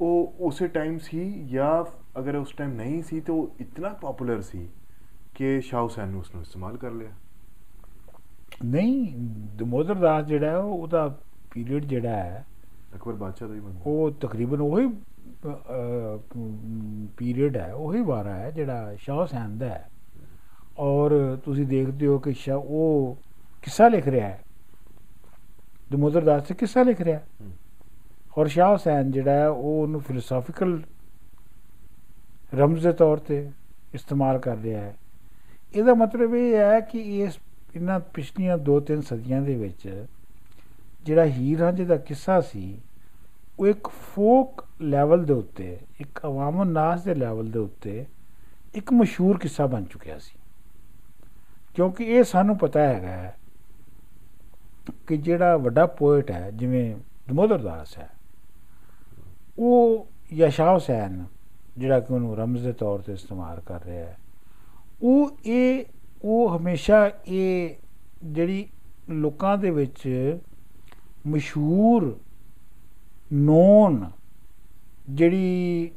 [0.00, 1.84] ਉਹ ਉਸੇ ਟਾਈਮ ਸੀ ਜਾਂ
[2.18, 4.68] ਅਗਰ ਉਸ ਟਾਈਮ ਨਹੀਂ ਸੀ ਤਾਂ ਉਹ ਇਤਨਾ ਪਪੂਲਰ ਸੀ
[5.34, 7.10] ਕਿ ਸ਼ਾਹ ਹੁਸੈਨ ਨੇ ਉਸ ਨੂੰ ਇਸਤੇਮਾਲ ਕਰ ਲਿਆ?
[8.64, 9.06] ਨਹੀਂ
[9.56, 11.18] ਦਮੋਦਰ ਦਾਸ ਜਿਹੜਾ ਉਹ- ਉਹਦਾ
[11.52, 12.44] ਪੀਰੀਅਡ ਜਿਹੜਾ ਹੈ
[12.94, 14.86] ਅਕਬਰ ਬਾਦਸ਼ਾਹ ਦਾ ਹੀ ਮੰਨ ਉਹ ਤਕਰੀਬਨ ਉਹੀ
[17.16, 19.88] ਪੀਰੀਅਡ ਹੈ ਉਹੀ ਵਾਰਾ ਹੈ ਜਿਹੜਾ ਸ਼ਾਹ ਹੁਸੈਨ ਦਾ ਹੈ।
[20.78, 21.12] ਔਰ
[21.44, 23.16] ਤੁਸੀਂ ਦੇਖਦੇ ਹੋ ਕਿ ਸ਼ਾਹ ਉਹ
[23.62, 24.40] ਕਿੱਸਾ ਲਿਖ ਰਿਹਾ ਹੈ?
[25.92, 27.52] ਦਮੋਦਰ ਦਾਸ ਤੇ ਕਿੱਸਾ ਲਿਖ ਰਿਹਾ ਹੂੰ।
[28.38, 30.80] ਔਰ ਸ਼ਾਹ ਹੁਸੈਨ ਜਿਹੜਾ ਹੈ ਉਹ ਉਹਨੂੰ ਫਿਲਾਸਫੀਕਲ
[32.54, 33.38] ਰਮਜ਼ ਦੇ ਤੌਰ ਤੇ
[33.94, 34.94] ਇਸਤੇਮਾਲ ਕਰ ਰਿਹਾ ਹੈ।
[35.74, 37.38] ਇਹਦਾ ਮਤਲਬ ਇਹ ਹੈ ਕਿ ਇਸ
[37.74, 40.06] ਇਹਨਾਂ ਪਿਛਲੀਆਂ 2-3 ਸਦੀਆਂ ਦੇ ਵਿੱਚ
[41.08, 42.80] ਜਿਹੜਾ ਹੀਰ ਰਾਂਝੇ ਦਾ ਕਿੱਸਾ ਸੀ,
[43.58, 48.04] ਉਹ ਇੱਕ ਫੋਕ ਲੈਵਲ ਦੇ ਉੱਤੇ, ਇੱਕ ਅਵਾਮਨ ਨਾਸ ਦੇ ਲੈਵਲ ਦੇ ਉੱਤੇ
[48.74, 50.36] ਇੱਕ ਮਸ਼ਹੂਰ ਕਿੱਸਾ ਬਣ ਚੁੱਕਿਆ ਸੀ।
[51.74, 53.36] ਕਿਉਂਕਿ ਇਹ ਸਾਨੂੰ ਪਤਾ ਹੈਗਾ ਹੈ
[55.06, 56.94] ਕਿ ਜਿਹੜਾ ਵੱਡਾ ਪੋਇਟ ਹੈ, ਜਿਵੇਂ
[57.28, 58.08] ਦਮੋਦਰ ਦਾਸ ਹੈ,
[59.58, 61.24] ਉਹ ਯਸ਼ਾ ਹੁਸੈਨ
[61.78, 64.16] ਜਿਹੜਾ ਕਿ ਉਹਨੂੰ ਰਮਜ਼ ਦੇ ਤੌਰ ਤੇ ਇਸਤੇਮਾਲ ਕਰ ਰਿਹਾ ਹੈ,
[65.02, 65.84] ਉਹ ਇਹ,
[66.24, 67.74] ਉਹ ਹਮੇਸ਼ਾ ਇਹ
[68.24, 68.66] ਜਿਹੜੀ
[69.10, 70.38] ਲੋਕਾਂ ਦੇ ਵਿੱਚ
[71.26, 72.18] ਮਸ਼ਹੂਰ
[73.32, 74.10] ਨੋਨ
[75.10, 75.90] ਜਿਹੜੀ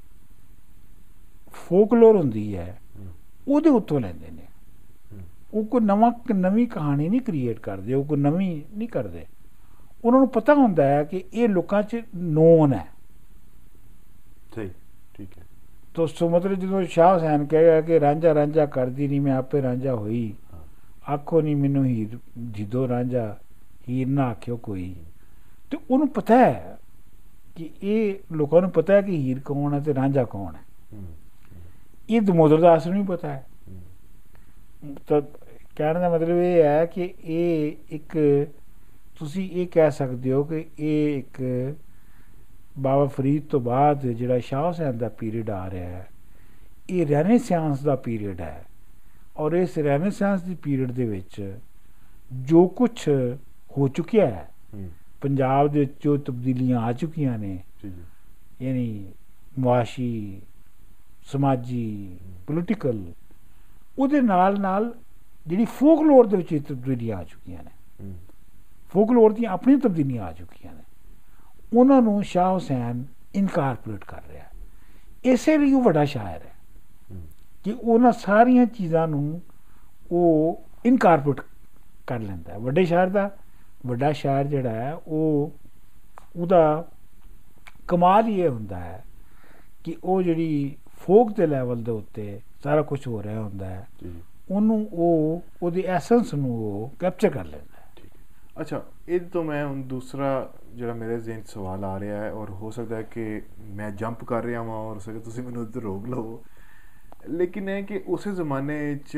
[1.52, 2.82] ਫੋਕਲੋਰ ਹੁੰਦੀ ਹੈ।
[3.48, 4.42] ਉਹਦੇ ਉੱਤੋਂ ਲੈਂਦੇ ਨੇ।
[5.54, 9.26] ਉਹ ਕੋਈ ਨਵਾਂ ਨਵੀਂ ਕਹਾਣੀ ਨਹੀਂ ਕ੍ਰੀਏਟ ਕਰਦੇ ਉਹ ਕੋਈ ਨਵੀਂ ਨਹੀਂ ਕਰਦੇ।
[10.06, 12.88] ਉਹਨਾਂ ਨੂੰ ਪਤਾ ਹੁੰਦਾ ਹੈ ਕਿ ਇਹ ਲੋਕਾਂ 'ਚ ਨੋਨ ਹੈ।
[14.56, 14.70] ਸਹੀ
[15.14, 15.44] ਠੀਕ ਹੈ।
[15.94, 19.96] ਤੋ ਸੋ ਮਤਲਬ ਜਦੋਂ ਸ਼ਾਹ ਹੁਸੈਨ ਕਹੇਗਾ ਕਿ ਰਾਂਝਾ ਰਾਂਝਾ ਕਰਦੀ ਨਹੀਂ ਮੈਂ ਆਪੇ ਰਾਂਝਾ
[19.96, 20.34] ਹੋਈ।
[21.14, 23.38] ਆਖੋ ਨਹੀਂ ਮੈਨੂੰ ਹੀਰ ਜਿੱਦੋ ਰਾਂਝਾ
[23.90, 24.96] ਹੀਰ ਨਾ ਆਖਿਓ ਕੋਈ।
[25.72, 26.78] ਤੇ ਉਹਨੂੰ ਪਤਾ ਹੈ
[27.56, 30.62] ਕਿ ਇਹ ਲੋਕਾਂ ਨੂੰ ਪਤਾ ਹੈ ਕਿ ਹੀਰ ਕੌਣ ਹੈ ਤੇ ਰਾਂਝਾ ਕੌਣ ਹੈ।
[32.10, 33.48] ਇਹ ਦਮੋਦਰ ਦਾਸ ਨੂੰ ਵੀ ਪਤਾ ਹੈ।
[35.08, 35.22] ਤਾਂ
[35.76, 38.18] ਕਹਿਣ ਦਾ ਮਤਲਬ ਇਹ ਹੈ ਕਿ ਇਹ ਇੱਕ
[39.20, 41.42] ਤੁਸੀਂ ਇਹ ਕਹਿ ਸਕਦੇ ਹੋ ਕਿ ਇਹ ਇੱਕ
[42.80, 46.08] ਬਾਬਾ ਫਰੀਦ ਤੋਂ ਬਾਅਦ ਜਿਹੜਾ ਸ਼ਾਹ ਹੁਸੈਨ ਦਾ ਪੀਰੀਅਡ ਆ ਰਿਹਾ ਹੈ
[46.90, 48.66] ਇਹ ਰੈਨੇਸਾਂਸ ਦਾ ਪੀਰੀਅਡ ਹੈ।
[49.38, 51.56] ਔਰ ਇਸ ਰੈਨੇਸਾਂਸ ਦੀ ਪੀਰੀਅਡ ਦੇ ਵਿੱਚ
[52.32, 53.10] ਜੋ ਕੁਝ
[53.78, 54.90] ਹੋ ਚੁੱਕਿਆ ਹੂੰ।
[55.22, 57.58] ਪੰਜਾਬ ਦੇ ਵਿੱਚ ਜੋ ਤਬਦੀਲੀਆਂ ਆ ਚੁੱਕੀਆਂ ਨੇ।
[58.62, 59.12] ਯਾਨੀ
[59.60, 60.42] ਮੁਆਸ਼ੀ
[61.32, 62.18] ਸਮਾਜੀ
[62.48, 63.04] ਪੋਲੀਟੀਕਲ
[64.00, 64.94] ਉਹਦੇ ਨਾਲ ਨਾਲ
[65.48, 68.14] ਜਿਹੜੀ ਫੋਕਲੋਰ ਦੇ ਵਿੱਚ ਤਬਦੀਲੀਆਂ ਆ ਚੁੱਕੀਆਂ ਨੇ।
[68.90, 70.84] ਫੋਕਲੋਰ ਦੀਆਂ ਆਪਣੀਆਂ ਤਬਦੀਲੀਆਂ ਆ ਚੁੱਕੀਆਂ ਨੇ।
[71.74, 73.04] ਉਹਨਾਂ ਨੂੰ ਸ਼ਾਹ ਹੁਸੈਨ
[73.36, 74.52] ਇਨਕਾਰਪੋਰੇਟ ਕਰ ਰਿਹਾ ਹੈ।
[75.26, 76.42] ਇਸੇ ਲਈ ਉਹ ਵੱਡਾ ਸ਼ਾਇਰ
[77.12, 77.22] ਹੂੰ
[77.64, 79.42] ਕਿ ਉਹਨਾਂ ਸਾਰੀਆਂ ਚੀਜ਼ਾਂ ਨੂੰ
[80.12, 81.42] ਉਹ ਇਨਕਾਰਪੋਰੇਟ
[82.08, 83.30] ਕਰ ਲੈਂਦਾ ਹੈ। ਵੱਡੇ ਸ਼ਾਇਰ ਦਾ
[83.86, 85.52] ਵੱਡਾ ਸ਼ਾਇਰ ਜਿਹੜਾ ਹੈ ਉਹ
[86.36, 86.88] ਉਹਦਾ
[87.88, 89.04] ਕਮਾਲ ਹੀ ਇਹ ਹੁੰਦਾ ਹੈ
[89.84, 93.88] ਕਿ ਉਹ ਜਿਹੜੀ ਫੋਕ ਦੇ ਲੈਵਲ ਦੇ ਉੱਤੇ ਸਾਰਾ ਕੁਝ ਹੋ ਰਿਹਾ ਹੁੰਦਾ ਹੈ।
[94.52, 98.10] ਉਹਨੂੰ ਉਹ ਉਹਦੀ ਐਸੈਂਸ ਨੂੰ ਉਹ ਕੈਪਚਰ ਕਰ ਲੈਂਦਾ ਹੈ।
[98.62, 102.72] ਅੱਛਾ ਇਹ ਤੋਂ ਮੈਂ ਹੁਣ ਦੂਸਰਾ ਜਿਹੜਾ ਮੇਰੇ ਜ਼ਿਹਨ ਸਵਾਲ ਆ ਰਿਹਾ ਹੈ ਔਰ ਹੋ
[102.72, 106.44] ਸਕਦਾ ਹੈ ਕਿ ਮੈਂ ਜੰਪ ਕਰ ਰਿਹਾ ਹਾਂ ਔਰ ਸਕਦਾ ਤੁਸੀਂ ਮੈਨੂੰ ਉੱਧਰ ਰੋਕ ਲਵੋ।
[107.30, 109.18] ਲੇਕਿਨ ਇਹ ਕਿ ਉਸੇ ਜ਼ਮਾਨੇ 'ਚ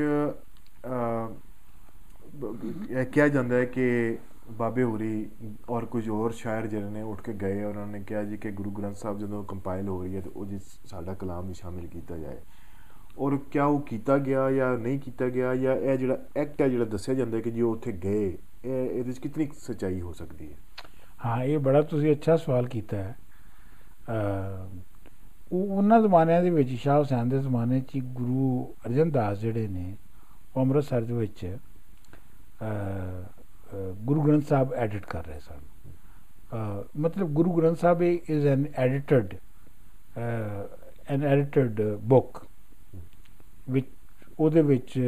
[2.89, 4.17] ਇਹ ਕਿਹਾ ਜਾਂਦਾ ਹੈ ਕਿ
[4.51, 5.31] ਬਾਬੇ ਹੋਰੀ
[5.69, 8.51] ਔਰ ਕੁਝ ਹੋਰ ਸ਼ਾਇਰ ਜਿਹੜੇ ਨੇ ਉੱਠ ਕੇ ਗਏ ਔਰ ਉਹਨਾਂ ਨੇ ਕਿਹਾ ਜੀ ਕਿ
[8.51, 11.87] ਗੁਰੂ ਗ੍ਰੰਥ ਸਾਹਿਬ ਜਦੋਂ ਕੰਪਾਈਲ ਹੋ ਰਹੀ ਹੈ ਤੇ ਉਹ ਜੀ ਸਾਡਾ ਕਲਾਮ ਵੀ ਸ਼ਾਮਿਲ
[11.87, 12.37] ਕੀਤਾ ਜਾਏ।
[13.19, 16.85] ਔਰ ਕਿਆ ਉਹ ਕੀਤਾ ਗਿਆ ਜਾਂ ਨਹੀਂ ਕੀਤਾ ਗਿਆ ਜਾਂ ਇਹ ਜਿਹੜਾ ਐਕਟ ਹੈ ਜਿਹੜਾ
[16.85, 20.51] ਦੱਸਿਆ ਜਾਂਦਾ ਹੈ ਕਿ ਜੀ ਉਹ ਉੱਥੇ ਗਏ ਇਹ ਇਹਦੇ ਵਿੱਚ ਕਿੰਨੀ ਸੱਚਾਈ ਹੋ ਸਕਦੀ
[20.51, 20.57] ਹੈ?
[21.25, 23.15] ਹਾਂ ਇਹ ਬੜਾ ਤੁਸੀਂ ਅੱਛਾ ਸਵਾਲ ਕੀਤਾ ਹੈ।
[24.07, 24.79] ਅ
[25.51, 29.67] ਉਹ ਉਹਨਾਂ ਜ਼ਮਾਨਿਆਂ ਦੇ ਵਿੱਚ ਸ਼ਾਹ ਹੁਸੈਨ ਦੇ ਜ਼ਮਾਨੇ 'ਚ ਹੀ ਗੁਰੂ ਅਰਜਨ ਦਾਸ ਜਿਹੜੇ
[29.67, 29.95] ਨੇ
[30.55, 31.57] ਉਹ ਅੰਮ੍ਰਿਤਸਰ ਦੇ ਵਿੱਚ
[32.61, 33.42] ਅ, ਅ,
[33.75, 35.61] ਗੁਰੂ ਗ੍ਰੰਥ ਸਾਹਿਬ ਐਡਿਟ ਕਰ ਰਹੇ ਸਨ।
[36.97, 39.33] ਮਤਲਬ Guru Granth Sahib is an edited
[41.09, 42.41] an edited book
[43.69, 43.87] ਵਿੱਚ
[44.39, 44.99] ਉਹਦੇ ਵਿੱਚ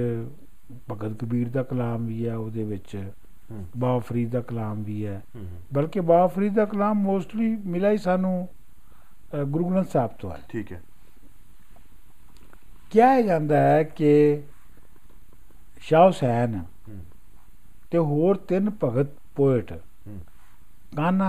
[0.91, 2.97] ਭਗਤ ਕਬੀਰ ਦਾ ਕਲਾਮ ਵੀ ਹੈ ਉਹਦੇ ਵਿੱਚ
[3.77, 5.21] ਬਾਬਾ ਫਰੀਦ ਦਾ ਕਲਾਮ ਵੀ ਹੈ।
[5.73, 8.47] ਬਲਕਿ ਬਾਬਾ ਫਰੀਦ ਦਾ ਕਲਾਮ ਮੋਸਟਲੀ ਮਿਲਾ ਹੀ ਸਾਨੂੰ
[9.47, 10.81] ਗੁਰੂ ਗ੍ਰੰਥ ਸਾਹਿਬ ਤੋਂ ਹੈ। ਠੀਕ ਹੈ।
[12.91, 14.41] ਕਿਹਾ ਜਾਂਦਾ ਹੈ ਕਿ
[15.79, 16.63] ਸ਼ਾਹ ਹੁਸੈਨ
[17.95, 19.71] ਤੇ ਹੋਰ ਤਿੰਨ ਭਗਤ ਪੋਇਟ
[20.95, 21.27] ਕਾਨਾ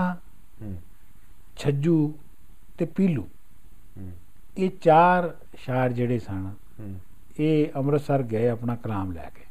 [1.57, 2.13] ਛੱਜੂ
[2.77, 3.27] ਤੇ ਪੀਲੂ।
[4.57, 6.51] ਇਹ ਚਾਰ ਸ਼ਾਇਰ ਜਿਹੜੇ ਸਨ
[7.39, 9.45] ਇਹ ਅੰਮ੍ਰਿਤਸਰ ਗਏ ਆਪਣਾ ਕਲਾਮ ਲੈ ਕੇ।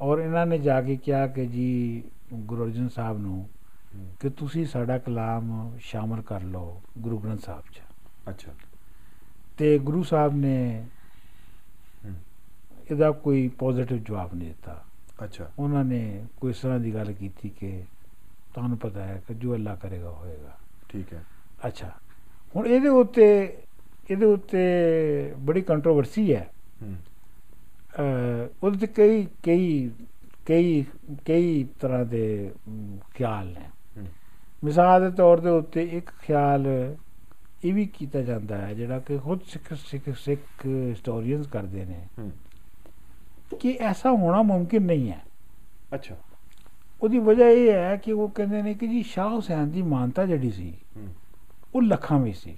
[0.00, 2.02] ਔਰ ਇਹਨਾਂ ਨੇ ਜਾ ਕੇ ਕਿਹਾ ਕਿ ਜੀ
[2.34, 3.48] ਗੁਰੂ ਅਰਜਨ ਸਾਹਿਬ ਨੂੰ।
[4.20, 7.80] ਕਿ ਤੁਸੀਂ ਸਾਡਾ ਕਲਾਮ ਸ਼ਾਮਲ ਕਰ ਲਓ ਗੁਰੂ ਗ੍ਰੰਥ ਸਾਹਿਬ 'ਚ।
[8.28, 8.52] ਅੱਛਾ।
[9.58, 10.86] ਤੇ ਗੁਰੂ ਸਾਹਿਬ ਨੇ
[12.90, 14.82] ਇਹਦਾ ਕੋਈ ਪੋਜ਼ਿਟਿਵ ਜਵਾਬ ਨਹੀਂ ਦਿੱਤਾ।
[15.24, 17.82] ਅੱਛਾ। ਉਹਨਾਂ ਨੇ ਕੋਈ ਇਸ ਤਰ੍ਹਾਂ ਦੀ ਗੱਲ ਕੀਤੀ ਕਿ
[18.54, 20.56] ਤੁਹਾਨੂੰ ਪਤਾ ਹੈ ਕਿ ਜੋ ਅੱਲਾ ਕਰੇਗਾ ਹੋਏਗਾ।
[20.88, 21.24] ਠੀਕ ਹੈ।
[21.66, 21.92] ਅੱਛਾ।
[22.56, 23.56] ਹੁਣ ਇਹਦੇ ਉੱਤੇ
[24.10, 24.58] ਇਹਦੇ ਉੱਤੇ
[25.38, 26.50] ਬੜੀ ਕੰਟਰੋਵਰਸੀ ਹੈ।
[28.62, 29.90] ਉਹਦੇ ਤੇ ਕਈ ਕਈ
[30.46, 30.84] ਕਈ
[31.26, 32.52] ਕਈ ਤਰ੍ਹਾਂ ਦੇ
[33.14, 34.08] ਖਿਆਲ ਨੇ।
[34.64, 36.66] ਮਿਸਾਲ ਦੇ ਤੌਰ ਦੇ ਉੱਤੇ ਇੱਕ ਖਿਆਲ
[37.64, 42.30] ਇਹ ਵੀ ਕੀਤਾ ਜਾਂਦਾ ਹੈ ਜਿਹੜਾ ਕਿ ਖੁਦ ਸਿੱਖ ਸਿੱਖ ਸਿੱਖ ਹਿਸਟੋਰੀਅਨਸ ਕਰਦੇ ਨੇ। ਹੂੰ।
[43.60, 45.22] ਕਿ ਐਸਾ ਹੋਣਾ ਮੁਮਕਿਨ ਨਹੀਂ ਹੈ।
[45.94, 46.16] ਅੱਛਾ।
[47.02, 50.50] ਉਹਦੀ ਵਜ੍ਹਾ ਇਹ ਹੈ ਕਿ ਉਹ ਕਹਿੰਦੇ ਨੇ ਕਿ ਜੀ ਸ਼ਾਹ ਹੁਸੈਨ ਦੀ ਮਾਨਤਾ ਜਿਹੜੀ
[50.50, 51.08] ਸੀ ਹੂੰ।
[51.74, 52.56] ਉਹ ਲੱਖਾਂ ਵਿੱਚ ਸੀ।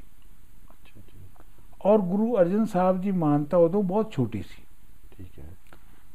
[1.84, 4.62] ਔਰ ਗੁਰੂ ਅਰਜਨ ਸਾਹਿਬ ਦੀ ਮਾਨਤਾ ਉਦੋਂ ਬਹੁਤ ਛੋਟੀ ਸੀ।
[5.16, 5.44] ਠੀਕ ਹੈ।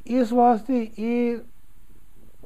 [0.06, 1.38] ਇਸ ਵਾਸਤੇ ਇਹ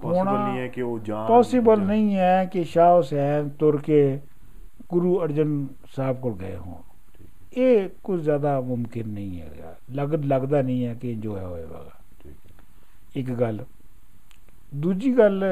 [0.02, 4.20] ਪੋਸੀਬਲ ਨਹੀਂ ਹੈ ਕਿ ਉਹ ਜਾਣ ਪੋਸੀਬਲ ਨਹੀਂ ਹੈ ਕਿ ਸ਼ਾਹ ਹੁਸੈਨ ਤੁਰ ਕੇ
[4.88, 5.66] ਗੁਰੂ ਅਰਜਨ
[5.96, 6.82] ਸਾਹਿਬ ਕੋਲ ਗਏ ਹੋਣ।
[7.56, 11.95] ਇਹ ਕੁਝ ਜ਼ਿਆਦਾ ਮੁਮਕਿਨ ਨਹੀਂ ਹੈਗਾ। ਲੱਗ ਲੱਗਦਾ ਨਹੀਂ ਹੈ ਕਿ ਜੋ ਹੈ ਹੋਏਗਾ। ਹੈ
[13.16, 13.64] ਇੱਕ ਗੱਲ।
[14.74, 15.44] ਦੂਜੀ ਗੱਲ,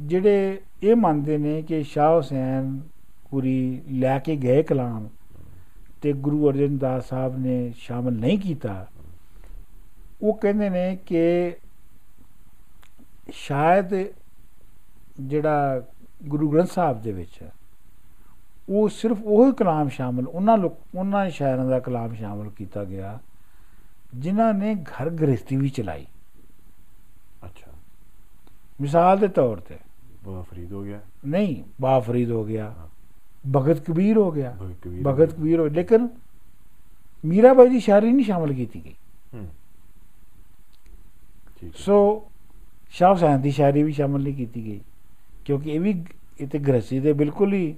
[0.00, 2.80] ਜਿਹੜੇ ਇਹ ਮੰਨਦੇ ਨੇ ਕਿ ਸ਼ਾਹ ਹੁਸੈਨ
[3.30, 5.08] ਪੂਰੀ ਲੈ ਕੇ ਗਏ ਕਲਾਮ
[6.02, 8.86] ਤੇ ਗੁਰੂ ਅਰਜਨ ਦਾਸ ਸਾਹਿਬ ਨੇ ਸ਼ਾਮਲ ਨਹੀਂ ਕੀਤਾ,
[10.22, 11.56] ਉਹ ਕਹਿੰਦੇ ਨੇ ਕਿ
[13.34, 13.94] ਸ਼ਾਇਦ
[15.20, 15.82] ਜਿਹੜਾ
[16.24, 17.38] ਗੁਰੂ ਗ੍ਰੰਥ ਸਾਹਿਬ ਦੇ ਵਿੱਚ
[18.68, 23.18] ਉਹ ਸਿਰਫ ਉਹ ਕਲਾਮ ਸ਼ਾਮਲ, ਉਹਨਾਂ ਲੋਕ, ਉਹਨਾਂ ਸ਼ਾਇਰਾਂ ਦਾ ਕਲਾਮ ਸ਼ਾਮਲ ਕੀਤਾ ਗਿਆ,
[24.14, 26.15] ਜਿਨ੍ਹਾਂ ਨੇ ਘਰ ਗ੍ਰਸਤੀ ਵੀ ਚਲਾਈ। ਅੱਛਾ
[28.80, 29.76] ਮਿਸਾਲ ਦੇ ਤੌਰ ਤੇ।
[30.24, 32.74] ਬਾਬਾ ਫਰੀਦ ਹੋ ਗਿਆ। ਨਹੀਂ ਬਾ ਫਰੀਦ ਹੋ ਗਿਆ।
[33.56, 34.56] ਭਗਤ ਕਬੀਰ ਹੋ ਗਿਆ।
[35.06, 36.08] ਭਗਤ ਕਬੀਰ ਹੋ ਲੇਕਿਨ
[37.24, 38.94] ਮੀਰਾਬਾਈ ਦੀ ਸ਼ਾਇਰੀ ਨਹੀਂ ਸ਼ਾਮਲ ਕੀਤੀ ਗਈ।
[41.76, 42.28] ਸੋ
[42.90, 44.80] ਸ਼ਾਹ ਹੁਸੈਨ ਦੀ ਸ਼ਾਇਰੀ ਵੀ ਸ਼ਾਮਲ ਨਹੀਂ ਕੀਤੀ ਗਈ।
[45.44, 46.04] ਕਿਉਂਕਿ ਇਹ ਵੀ
[46.40, 47.74] ਇਹ ਤੇ ਗ੍ਰਸਤੀ ਦੇ ਬਿਲਕੁਲ ਹੀ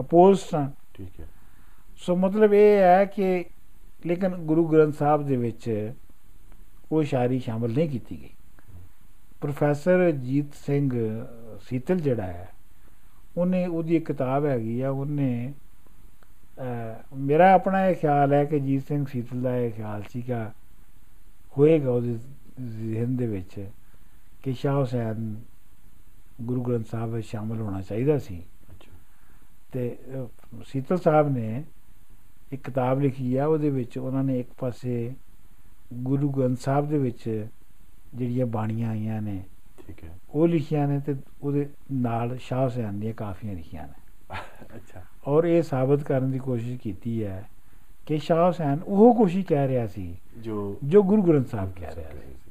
[0.00, 1.28] ਅਪੋਜ਼ਡ ਸਨ। ਠੀਕ ਹੈ।
[1.96, 3.44] ਸੋ ਮਤਲਬ ਇਹ ਹੈ ਕਿ
[4.06, 5.92] ਲੇਕਿਨ ਗੁਰੂ ਗ੍ਰੰਥ ਸਾਹਿਬ ਦੇ ਵਿੱਚ
[6.92, 8.30] ਉਹ ਸ਼ਾਇਰੀ ਸ਼ਾਮਲ ਨਹੀਂ ਕੀਤੀ ਗਈ।
[9.40, 10.90] ਪ੍ਰੋਫੈਸਰ ਜੀਤ ਸਿੰਘ
[11.60, 12.48] ਸੀਤਲ ਜਿਹੜਾ ਹੈ
[13.36, 15.52] ਉਹਨੇ ਉਹਦੀ ਇੱਕ ਕਿਤਾਬ ਹੈਗੀ ਆ ਉਹਨੇ
[17.16, 20.52] ਮੇਰਾ ਆਪਣਾ ਇਹ ਖਿਆਲ ਹੈ ਕਿ ਜੀਤ ਸਿੰਘ ਸੀਤਲ ਦਾ ਇਹ ਖਿਆਲ ਸੀਗਾ
[21.58, 22.18] ਹੋਏਗਾ ਉਹਦੇ
[22.60, 23.68] ਜ਼ਿਹਨ ਦੇ ਵਿੱਚ
[24.42, 25.36] ਕਿ ਸ਼ਾਹ ਹੁਸੈਨ
[26.42, 28.42] ਗੁਰੂ ਗ੍ਰੰਥ ਸਾਹਿਬ ਵਿੱਚ ਸ਼ਾਮਲ ਹੋਣਾ ਚਾਹੀਦਾ ਸੀ।
[29.72, 29.98] ਤੇ
[30.64, 31.64] ਸੀਤਲ ਸਾਹਿਬ ਨੇ
[32.52, 35.12] ਇੱਕ ਕਿਤਾਬ ਲਿਖੀ ਆ ਉਹਦੇ ਵਿੱਚ ਉਹਨਾਂ ਨੇ ਇੱਕ ਪਾਸੇ
[35.94, 37.46] ਗੁਰੂ ਗ੍ਰੰਥ ਸਾਹਿਬ ਦੇ ਵਿੱਚ
[38.14, 39.42] ਜਿਹੜੀਆਂ ਬਾਣੀਆਂ ਆਈਆਂ ਨੇ
[39.86, 44.36] ਠੀਕ ਹੈ। ਉਹ ਲਿਖੀਆਂ ਨੇ ਤੇ ਉਹਦੇ ਨਾਲ ਸ਼ਾਹ ਹੁਸੈਨ ਦੀਆਂ ਕਾਫੀਆਂ ਲਿਖੀਆਂ ਨੇ।
[44.76, 47.48] ਅੱਛਾ। ਔਰ ਇਹ ਸਾਬਤ ਕਰਨ ਦੀ ਕੋਸ਼ਿਸ਼ ਕੀਤੀ ਹੈ
[48.06, 52.10] ਕਿ ਸ਼ਾਹ ਹੁਸੈਨ ਉਹ ਕੋਸ਼ਿਸ਼ ਕਹਿ ਰਿਹਾ ਸੀ ਜੋ ਜੋ ਗੁਰੂ ਗ੍ਰੰਥ ਸਾਹਿਬ ਕਹਿ ਰਿਹਾ
[52.10, 52.47] ਸੀ।